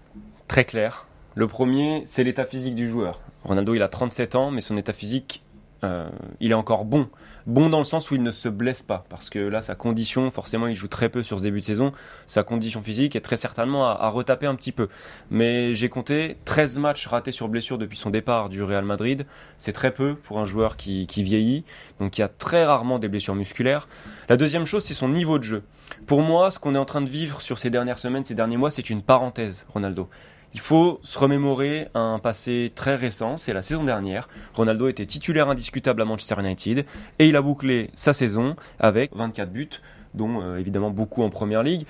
[0.47, 1.07] très clairs.
[1.37, 3.21] Le premier, c'est l'état physique du joueur.
[3.43, 5.43] Ronaldo, il a 37 ans, mais son état physique,
[5.83, 7.09] euh, il est encore bon.
[7.47, 10.31] Bon dans le sens où il ne se blesse pas, parce que là, sa condition,
[10.31, 11.93] forcément, il joue très peu sur ce début de saison.
[12.29, 14.89] Sa condition physique est très certainement à, retaper un petit peu.
[15.31, 19.27] Mais j'ai compté 13 matchs ratés sur blessure depuis son départ du Real Madrid.
[19.59, 21.65] C'est très peu pour un joueur qui, qui vieillit,
[21.99, 23.89] donc il y a très rarement des blessures musculaires.
[24.29, 25.65] La deuxième chose, c'est son niveau de jeu.
[26.07, 28.57] Pour moi, ce qu'on est en train de vivre sur ces dernières semaines, ces derniers
[28.57, 30.09] mois, c'est une parenthèse, Ronaldo.
[30.55, 34.29] Il faut se remémorer un passé très récent, c'est la saison dernière.
[34.55, 36.87] Ronaldo était titulaire indiscutable à Manchester United
[37.19, 39.69] et il a bouclé sa saison avec 24 buts,
[40.15, 41.87] dont euh, évidemment beaucoup en Première Ligue.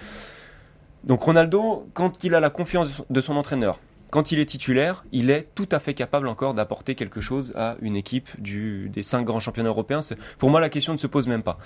[1.04, 5.28] Donc Ronaldo, quand il a la confiance de son entraîneur, quand il est titulaire, il
[5.28, 9.40] est tout à fait capable encore d'apporter quelque chose à une équipe des cinq grands
[9.40, 10.00] championnats européens.
[10.38, 11.58] Pour moi, la question ne se pose même pas.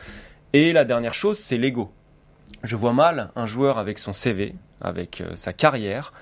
[0.53, 1.93] Et la dernière chose, c'est l'ego.
[2.65, 6.13] Je vois mal un joueur avec son CV, avec euh, sa carrière,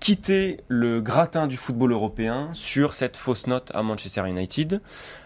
[0.00, 4.80] quitter le gratin du football européen sur cette fausse note à Manchester United.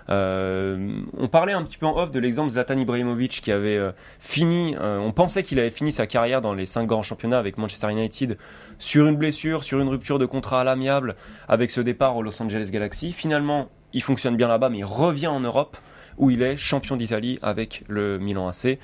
[0.08, 3.76] Euh, on parlait un petit peu en off de l'exemple de Zlatan Ibrahimovic qui avait
[3.76, 7.38] euh, fini, euh, on pensait qu'il avait fini sa carrière dans les cinq grands championnats
[7.38, 8.38] avec Manchester United
[8.78, 11.16] sur une blessure, sur une rupture de contrat à l'amiable
[11.48, 13.12] avec ce départ au Los Angeles Galaxy.
[13.12, 15.76] Finalement, il fonctionne bien là-bas, mais il revient en Europe
[16.18, 18.78] où il est champion d'Italie avec le Milan AC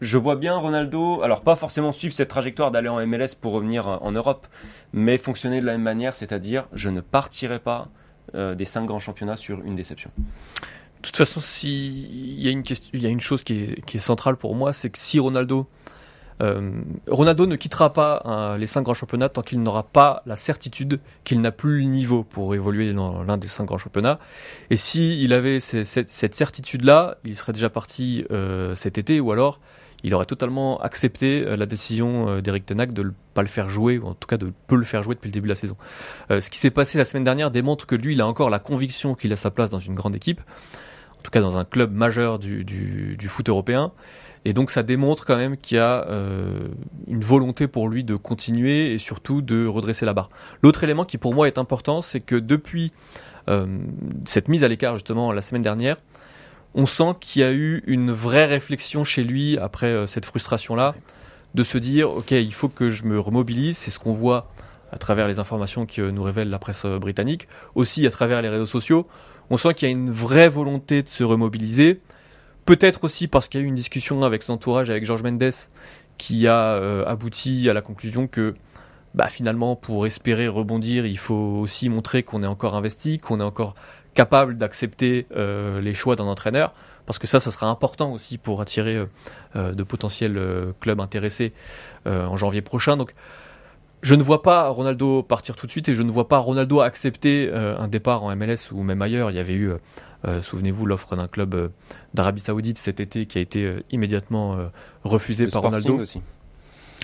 [0.00, 3.86] je vois bien Ronaldo, alors pas forcément suivre cette trajectoire d'aller en MLS pour revenir
[3.88, 4.46] en Europe,
[4.92, 7.88] mais fonctionner de la même manière, c'est-à-dire je ne partirai pas
[8.34, 10.10] euh, des cinq grands championnats sur une déception.
[10.16, 14.54] De toute façon, il y a une y a une chose qui est, centrale pour
[14.54, 15.66] moi, c'est que si Ronaldo
[16.40, 16.70] euh,
[17.08, 21.40] Ronaldo ne quittera pas les cinq grands championnats tant qu'il n'aura pas la certitude qu'il
[21.40, 24.20] n'a plus le niveau pour évoluer dans l'un des cinq grands championnats.
[24.70, 29.58] Et s'il il avait cette, certitude-là, il serait déjà parti euh, cet été ou alors
[30.04, 33.68] il aurait totalement accepté euh, la décision euh, d'Eric Tenac de ne pas le faire
[33.68, 35.56] jouer, ou en tout cas de peu le faire jouer depuis le début de la
[35.56, 35.76] saison.
[36.30, 38.58] Euh, ce qui s'est passé la semaine dernière démontre que lui, il a encore la
[38.58, 40.40] conviction qu'il a sa place dans une grande équipe.
[41.18, 43.90] En tout cas dans un club majeur du, du, foot européen.
[44.44, 46.06] Et donc ça démontre quand même qu'il y a
[47.08, 50.30] une volonté pour lui de continuer et surtout de redresser la barre.
[50.62, 52.92] L'autre élément qui pour moi est important, c'est que depuis
[54.26, 55.96] cette mise à l'écart justement la semaine dernière,
[56.78, 60.94] on sent qu'il y a eu une vraie réflexion chez lui après euh, cette frustration-là,
[61.54, 64.48] de se dire ok il faut que je me remobilise, c'est ce qu'on voit
[64.92, 68.48] à travers les informations que nous révèle la presse euh, britannique, aussi à travers les
[68.48, 69.08] réseaux sociaux.
[69.50, 72.00] On sent qu'il y a une vraie volonté de se remobiliser.
[72.64, 75.52] Peut-être aussi parce qu'il y a eu une discussion avec son entourage, avec Georges Mendes,
[76.16, 78.54] qui a euh, abouti à la conclusion que
[79.14, 83.44] bah, finalement, pour espérer rebondir, il faut aussi montrer qu'on est encore investi, qu'on est
[83.44, 83.74] encore
[84.18, 86.74] capable d'accepter euh, les choix d'un entraîneur,
[87.06, 89.06] parce que ça, ça sera important aussi pour attirer euh,
[89.54, 90.40] euh, de potentiels
[90.80, 91.52] clubs intéressés
[92.04, 92.96] en janvier prochain.
[92.96, 93.14] Donc,
[94.02, 96.80] je ne vois pas Ronaldo partir tout de suite et je ne vois pas Ronaldo
[96.80, 99.30] accepter euh, un départ en MLS ou même ailleurs.
[99.30, 99.72] Il y avait eu,
[100.26, 101.68] euh, souvenez-vous, l'offre d'un club euh,
[102.14, 104.58] d'Arabie Saoudite cet été qui a été immédiatement
[105.04, 105.98] refusé Le par Ronaldo.
[105.98, 106.22] aussi.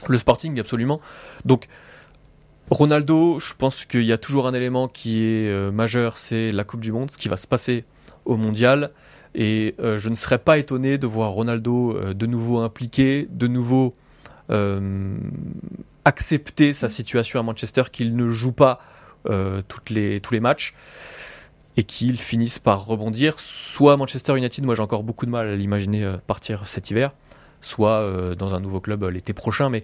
[0.08, 1.00] Le Sporting, absolument.
[1.44, 1.68] Donc,
[2.70, 6.64] Ronaldo, je pense qu'il y a toujours un élément qui est euh, majeur, c'est la
[6.64, 7.84] Coupe du Monde, ce qui va se passer
[8.24, 8.90] au Mondial.
[9.34, 13.46] Et euh, je ne serais pas étonné de voir Ronaldo euh, de nouveau impliqué, de
[13.46, 13.94] nouveau
[16.04, 18.78] accepter sa situation à Manchester, qu'il ne joue pas
[19.24, 20.74] tous les matchs
[21.78, 23.40] et qu'il finisse par rebondir.
[23.40, 27.12] Soit Manchester United, moi j'ai encore beaucoup de mal à l'imaginer partir cet hiver,
[27.62, 29.82] soit dans un nouveau club l'été prochain, mais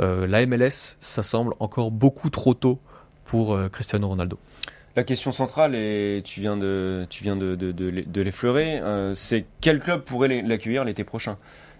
[0.00, 2.80] la MLS, ça semble encore beaucoup trop tôt
[3.30, 4.38] pour euh, Cristiano Ronaldo.
[4.96, 9.46] La question centrale, et tu viens de, tu viens de, de, de, l'effleurer, euh, c'est
[9.60, 11.38] quel club pourrait l'accueillir l'été prochain?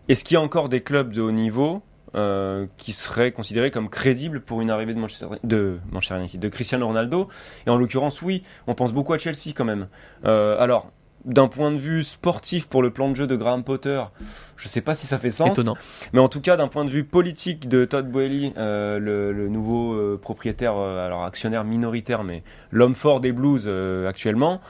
[0.08, 1.82] Est-ce qu'il y a encore des clubs de haut niveau
[2.14, 6.48] euh, qui seraient considérés comme crédibles pour une arrivée de Manchester, de Manchester United, de
[6.48, 7.28] Cristiano Ronaldo?
[7.66, 9.88] Et en l'occurrence, oui, on pense beaucoup à Chelsea quand même.
[10.24, 10.92] Euh, alors,
[11.24, 14.02] d'un point de vue sportif pour le plan de jeu de Graham Potter,
[14.56, 15.50] je sais pas si ça fait sens.
[15.50, 15.76] Étonnant.
[16.12, 19.48] Mais en tout cas, d'un point de vue politique de Todd Boehly, euh, le, le
[19.48, 23.68] nouveau euh, propriétaire, euh, alors actionnaire minoritaire, mais l'homme fort des Blues
[24.08, 24.60] actuellement,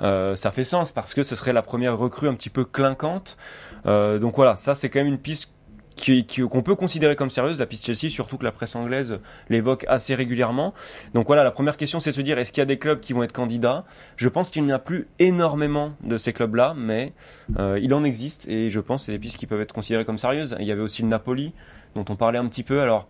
[0.00, 3.36] ça fait sens parce que ce serait la première recrue un petit peu clinquante.
[3.84, 5.52] Donc voilà, ça c'est quand même une piste
[5.96, 10.14] qu'on peut considérer comme sérieuse, la piste Chelsea, surtout que la presse anglaise l'évoque assez
[10.14, 10.72] régulièrement.
[11.14, 13.00] Donc voilà, la première question c'est de se dire est-ce qu'il y a des clubs
[13.00, 13.84] qui vont être candidats?
[14.16, 17.12] Je pense qu'il n'y en a plus énormément de ces clubs-là, mais
[17.58, 20.04] euh, il en existe et je pense que c'est des pistes qui peuvent être considérées
[20.04, 20.56] comme sérieuses.
[20.60, 21.52] Il y avait aussi le Napoli
[21.94, 22.80] dont on parlait un petit peu.
[22.80, 23.08] Alors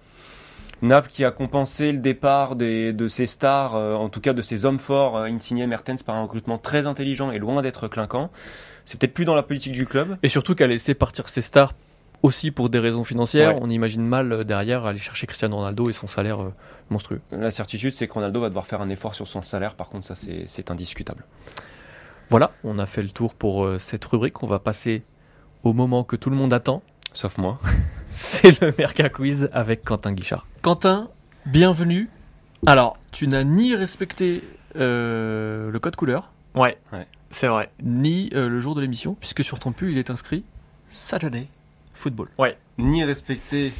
[0.82, 4.64] Naples qui a compensé le départ de ses stars, euh, en tout cas de ses
[4.64, 8.30] hommes forts, euh, Insigne Mertens, par un recrutement très intelligent et loin d'être clinquant.
[8.86, 10.16] C'est peut-être plus dans la politique du club.
[10.22, 11.74] Et surtout qu'à laisser partir ses stars
[12.22, 13.60] aussi pour des raisons financières, Ouais.
[13.62, 16.52] on imagine mal euh, derrière aller chercher Cristiano Ronaldo et son salaire euh,
[16.90, 17.20] monstrueux.
[17.32, 19.74] La certitude, c'est que Ronaldo va devoir faire un effort sur son salaire.
[19.74, 21.24] Par contre, ça, c'est c'est indiscutable.
[22.30, 24.42] Voilà, on a fait le tour pour euh, cette rubrique.
[24.42, 25.02] On va passer
[25.64, 26.82] au moment que tout le monde attend.
[27.12, 27.58] Sauf moi.
[28.12, 30.46] C'est le Merca Quiz avec Quentin Guichard.
[30.62, 31.08] Quentin,
[31.46, 32.08] bienvenue.
[32.66, 34.42] Alors, tu n'as ni respecté
[34.76, 37.06] euh, le code couleur, Ouais, Ouais.
[37.30, 37.70] c'est vrai.
[37.82, 40.44] ni euh, le jour de l'émission, puisque sur ton pull, il est inscrit
[40.90, 41.46] Saturday
[42.00, 42.28] Football.
[42.78, 43.72] Ni respecter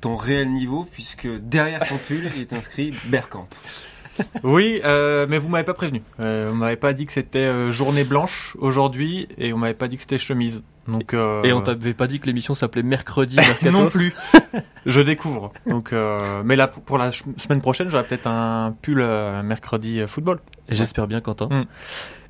[0.00, 3.48] ton réel niveau, puisque derrière ton pull, il est inscrit Bergkamp.
[4.42, 6.02] Oui, euh, mais vous m'avez pas prévenu.
[6.20, 9.88] Euh, vous m'avez pas dit que c'était euh, journée blanche aujourd'hui et on m'avait pas
[9.88, 10.62] dit que c'était chemise.
[10.88, 14.14] Donc euh, Et on t'avait pas dit que l'émission s'appelait Mercredi Mercato non plus.
[14.86, 15.52] Je découvre.
[15.66, 20.40] Donc, euh, mais là pour la semaine prochaine, j'aurai peut-être un pull euh, mercredi football.
[20.68, 21.48] J'espère bien, Quentin.
[21.48, 21.64] Mm.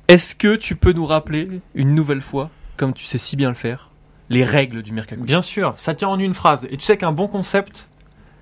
[0.07, 3.55] Est-ce que tu peux nous rappeler une nouvelle fois, comme tu sais si bien le
[3.55, 3.89] faire,
[4.29, 6.65] les règles du Mercato Bien sûr, ça tient en une phrase.
[6.71, 7.87] Et tu sais qu'un bon concept,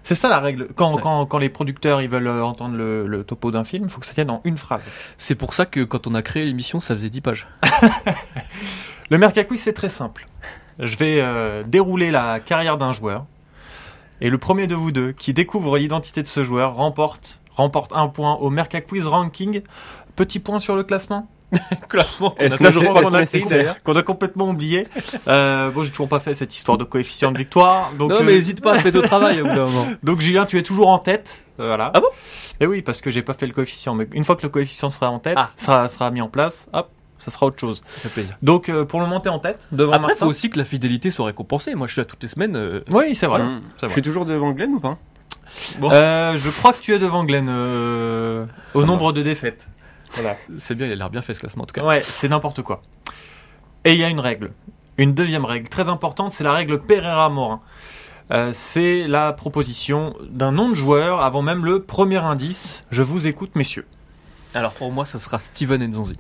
[0.04, 0.68] c'est ça la règle.
[0.76, 1.02] Quand, Ouais.
[1.02, 4.00] quand, quand les producteurs ils veulent euh, entendre le, le topo d'un film, il faut
[4.00, 4.82] que ça tienne en une phrase.
[5.18, 7.48] C'est pour ça que quand on a créé l'émission, ça faisait 10 pages.
[9.10, 10.26] Le Mercacui, c'est très simple.
[10.80, 13.26] Je vais euh, dérouler la carrière d'un joueur.
[14.22, 18.08] Et le premier de vous deux qui découvre l'identité de ce joueur remporte, remporte un
[18.08, 19.62] point au Mercaquiz Ranking.
[20.16, 21.28] Petit point sur le classement?
[21.90, 22.32] Classement.
[22.32, 24.88] Qu'on a, qu'on a complètement oublié.
[25.28, 27.92] Euh, bon, j'ai toujours pas fait cette histoire de coefficient de victoire.
[27.98, 29.88] Donc, non, euh, mais n'hésite pas, fais de travail au bout d'un moment.
[30.04, 31.46] donc Julien, tu es toujours en tête.
[31.60, 31.92] Euh, Voilà.
[31.94, 32.08] Ah bon?
[32.60, 33.94] Et oui, parce que j'ai pas fait le coefficient.
[33.96, 35.50] Mais une fois que le coefficient sera en tête, Ah.
[35.58, 37.82] sera, sera mis en place, hop, ça sera autre chose.
[37.88, 38.38] Ça fait plaisir.
[38.42, 40.26] Donc euh, pour le monter en tête, devant Après, il Martin.
[40.26, 41.76] faut aussi que la fidélité soit récompensée.
[41.76, 42.56] Moi, je suis là toutes les semaines.
[42.56, 43.42] euh, Oui, c'est vrai.
[43.78, 43.90] Je vrai.
[43.94, 44.98] suis toujours devant Glenn ou pas?
[45.80, 45.90] Bon.
[45.92, 49.68] Euh, je crois que tu es devant Glenn euh, au nombre de défaites.
[50.14, 50.38] Voilà.
[50.60, 51.86] C'est bien, il a l'air bien fait ce classement en tout cas.
[51.86, 52.82] Ouais, c'est n'importe quoi.
[53.86, 54.52] Et il y a une règle.
[54.98, 57.62] Une deuxième règle très importante, c'est la règle Pereira-Morin.
[58.32, 62.84] Euh, c'est la proposition d'un nom de joueur avant même le premier indice.
[62.90, 63.86] Je vous écoute, messieurs.
[64.54, 66.18] Alors pour moi, ça sera Steven Nzonzi.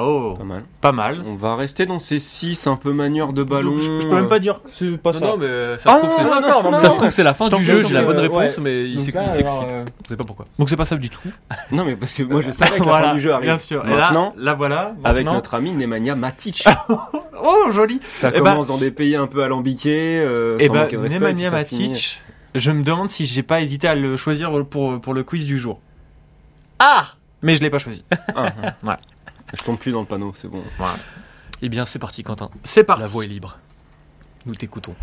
[0.00, 0.62] Oh, Pas mal.
[0.80, 1.22] pas mal.
[1.26, 3.76] On va rester dans ces 6 un peu manieurs de ballon.
[3.78, 5.26] Je, je peux même pas dire que c'est pas Non, ça.
[5.26, 7.34] non, mais ça Ah, se trouve, c'est non, non, non, ça se trouve, c'est la
[7.34, 8.62] fin du jeu, je j'ai la bonne réponse, ouais.
[8.62, 9.46] mais il s'excite.
[9.48, 10.44] euh, Je sais pas pourquoi.
[10.58, 11.20] Donc c'est pas ça du tout.
[11.72, 13.46] Non, mais parce que moi je savais que la fin du jeu arrive.
[13.46, 13.84] bien sûr.
[13.86, 14.94] Et Maintenant, là, là voilà.
[15.04, 16.64] avec notre ami Nemanja Matic.
[17.40, 18.00] Oh, joli.
[18.14, 20.18] Ça Eh ben- commence dans des pays un peu alambiqués.
[20.20, 21.50] Euh, Et sans bah, manquer de respect, Nemanja.
[21.52, 22.20] Matic,
[22.56, 25.56] je me demande si j'ai pas hésité à le choisir pour, pour le quiz du
[25.58, 25.80] jour.
[26.80, 27.06] Ah
[27.42, 28.04] Mais je l'ai pas choisi.
[28.34, 28.46] Ah,
[28.84, 28.94] Ouais.
[29.56, 30.62] Je tombe plus dans le panneau, c'est bon.
[31.62, 32.50] Eh bien, c'est parti, Quentin.
[32.64, 33.02] C'est parti.
[33.02, 33.58] La voix est libre.
[34.46, 34.94] Nous t'écoutons.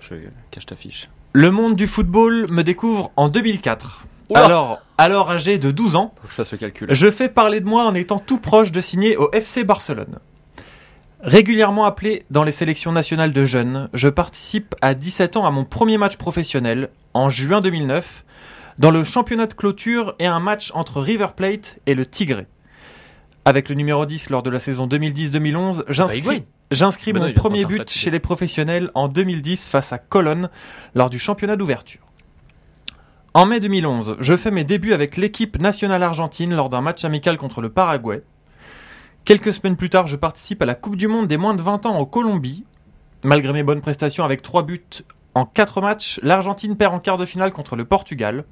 [0.00, 0.14] Je
[0.50, 1.08] cache ta fiche.
[1.32, 4.06] Le monde du football me découvre en 2004.
[4.30, 4.44] Oula.
[4.44, 6.88] Alors, alors âgé de 12 ans, Faut que je fasse le calcul.
[6.90, 10.18] je fais parler de moi en étant tout proche de signer au FC Barcelone.
[11.22, 15.64] Régulièrement appelé dans les sélections nationales de jeunes, je participe à 17 ans à mon
[15.64, 18.24] premier match professionnel, en juin 2009,
[18.78, 22.44] dans le championnat de clôture et un match entre River Plate et le Tigre.
[23.50, 26.38] Avec le numéro 10 lors de la saison 2010-2011, j'inscris Higuain.
[26.70, 30.46] j'inscris Bah non, mon premier but chez les professionnels en 2010 face à Cologne
[30.94, 32.06] lors du championnat d'ouverture.
[33.34, 37.38] En mai 2011, je fais mes débuts avec l'équipe nationale argentine lors d'un match amical
[37.38, 38.22] contre le Paraguay.
[39.24, 41.86] Quelques semaines plus tard, je participe à la Coupe du Monde des moins de 20
[41.86, 42.64] ans en Colombie.
[43.24, 45.02] Malgré mes bonnes prestations avec 3 buts
[45.34, 48.44] en 4 matchs, l'Argentine perd en quart de finale contre le Portugal.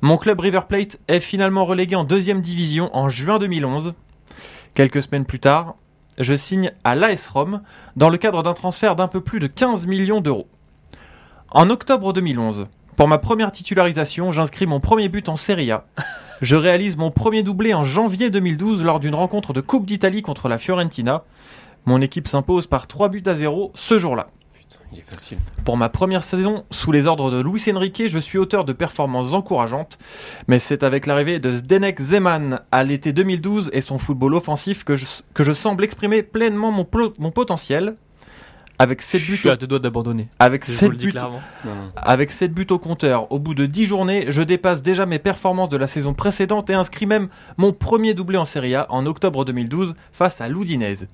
[0.00, 3.94] Mon club River Plate est finalement relégué en deuxième division en juin 2011.
[4.72, 5.74] Quelques semaines plus tard,
[6.18, 7.62] je signe à l'AS Rome
[7.96, 10.46] dans le cadre d'un transfert d'un peu plus de 15 millions d'euros.
[11.50, 15.84] En octobre 2011, pour ma première titularisation, j'inscris mon premier but en Serie A.
[16.42, 20.48] Je réalise mon premier doublé en janvier 2012 lors d'une rencontre de Coupe d'Italie contre
[20.48, 21.24] la Fiorentina.
[21.86, 24.28] Mon équipe s'impose par 3 buts à 0 ce jour-là.
[24.88, 25.38] Putain, il est facile.
[25.64, 29.32] Pour ma première saison, sous les ordres de Luis Enrique, je suis auteur de performances
[29.32, 29.98] encourageantes,
[30.48, 34.96] mais c'est avec l'arrivée de Zdenek Zeman à l'été 2012 et son football offensif que
[34.96, 37.96] je, que je semble exprimer pleinement mon, plo- mon potentiel.
[38.80, 40.28] Avec 7 Je buts, suis au- à deux doigts d'abandonner.
[40.38, 41.18] avec Je vous 7 le dis buts,
[41.96, 45.68] avec 7 buts au compteur, au bout de 10 journées, je dépasse déjà mes performances
[45.68, 49.44] de la saison précédente et inscris même mon premier doublé en Serie A en octobre
[49.44, 51.08] 2012 face à l'Udinese.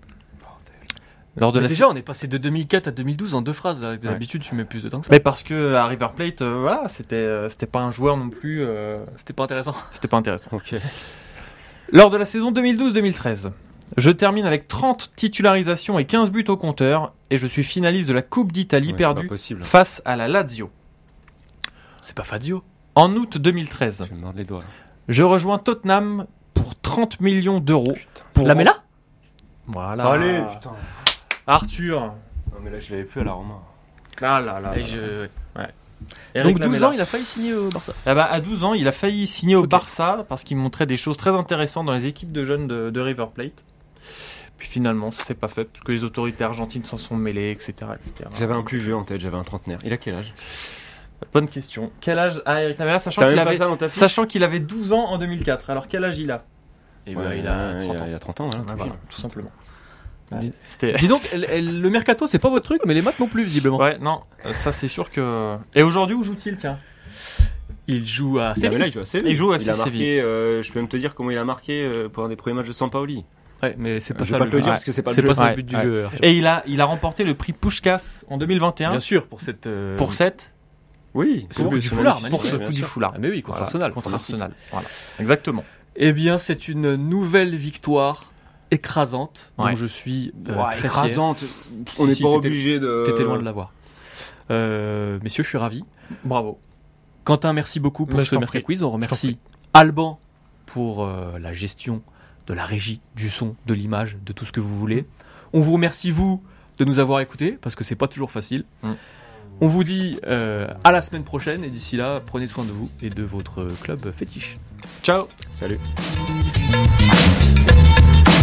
[1.36, 3.80] Lors de la déjà, on est passé de 2004 à 2012 en deux phrases.
[3.80, 5.12] D'habitude, tu mets plus de temps que ça.
[5.12, 8.30] Mais parce que à River Plate, euh, voilà, c'était euh, c'était pas un joueur non
[8.30, 9.74] plus, euh, C'était pas intéressant.
[9.90, 10.50] c'était pas intéressant.
[10.52, 10.74] Ok.
[11.90, 13.50] Lors de la saison 2012-2013,
[13.96, 18.14] je termine avec 30 titularisations et 15 buts au compteur et je suis finaliste de
[18.14, 19.28] la Coupe d'Italie Ouais, perdue
[19.62, 20.70] face à la Lazio.
[22.00, 22.62] C'est pas Fadio.
[22.94, 24.60] En août 2013, Je me mordre les doigts.
[24.60, 24.64] là.
[25.08, 27.96] je rejoins Tottenham pour 30 millions d'euros.
[28.34, 28.84] Pour La Mela?
[29.66, 30.04] Voilà.
[30.06, 30.72] Allez, putain.
[31.46, 32.00] Arthur.
[32.52, 33.60] Non, mais là, je l'avais plus à la Roma.
[34.20, 34.76] Ah là là.
[34.76, 34.96] Et là je-
[35.56, 35.68] là.
[36.06, 36.88] Donc Eric 12 Lamela.
[36.88, 37.94] ans, il a failli signer au Barça.
[38.04, 39.66] Ah bah, à 12 ans, il a failli signer au.
[39.66, 43.00] Barça parce qu'il montrait des choses très intéressantes dans les équipes de jeunes de, de
[43.00, 43.64] River Plate.
[44.58, 47.72] Puis finalement, ça s'est pas fait parce que les autorités argentines s'en sont mêlées, etc.
[47.94, 48.28] etc.
[48.38, 49.78] J'avais un plus vieux en tête, j'avais un trentenaire.
[49.84, 50.32] Il a quel âge?
[51.32, 51.90] Bonne question.
[52.00, 55.70] Quel âge a Eric Lamela sachant qu'il avait, sachant qu'il avait 12 ans en 2004
[55.70, 56.44] Alors quel âge il a?
[57.06, 58.04] Ouais, bah, il a 30 ans.
[58.06, 59.50] Il a 30 ans, voilà, Tout simplement.
[60.32, 60.92] Ouais.
[60.98, 63.44] Dis donc, elle- elle- le mercato, c'est pas votre truc, mais les maths non plus,
[63.44, 63.78] visiblement.
[63.78, 65.56] Ouais, non, euh, ça c'est sûr que.
[65.74, 66.78] Et aujourd'hui, où joue-t-il, tiens?
[67.86, 68.78] Il joue à Ah, Séville.
[68.78, 69.30] là, il joue à Séville.
[69.30, 70.00] Il joue à il a Séville.
[70.00, 72.36] marqué, euh, je peux même te dire comment il a marqué euh, pour un des
[72.36, 73.24] premiers matchs de Sampaoli.
[73.62, 74.74] Ouais, mais c'est pas Je ça vais pas te le dire ouais.
[74.74, 75.34] parce que c'est pas le pas jeu.
[75.34, 75.82] ça Ouais, le but du ouais.
[75.82, 76.06] jeu.
[76.22, 79.66] Et il a, il a remporté le prix Pushkas en 2021 Bien sûr, pour cette.
[79.66, 80.52] euh, pour 7
[81.12, 83.12] Oui, Pour du foulard, ce coup du foulard.
[83.14, 83.92] Ah, mais oui, contre Voilà, Arsenal.
[83.92, 84.14] Contre.
[84.14, 84.52] Arsenal.
[84.72, 84.86] Voilà.
[85.20, 85.64] Exactement.
[85.96, 88.32] Eh bien, c'est une nouvelle victoire
[88.70, 89.76] écrasante dont Ouais.
[89.76, 90.84] je suis euh, très fier.
[90.86, 91.44] écrasante.
[91.98, 93.02] On n'est si, pas obligé de.
[93.06, 93.72] T'étais loin de l'avoir.
[94.50, 95.84] Euh, messieurs, je suis ravi.
[96.24, 96.58] Bravo.
[97.24, 98.62] Quentin, merci beaucoup pour Mais ce prie.
[98.62, 98.82] Quiz.
[98.82, 99.38] On remercie
[99.72, 100.18] Alban
[100.66, 102.02] pour euh, la gestion
[102.46, 105.06] de la régie, du son, de l'image, de tout ce que vous voulez.
[105.54, 106.42] On vous remercie, vous,
[106.78, 108.64] de nous avoir écoutés, parce que c'est pas toujours facile.
[108.82, 108.92] Mm.
[109.60, 112.90] On vous dit euh, à la semaine prochaine, et d'ici là, prenez soin de vous
[113.00, 114.58] et de votre club fétiche.
[115.02, 115.28] Ciao.
[115.52, 115.78] Salut.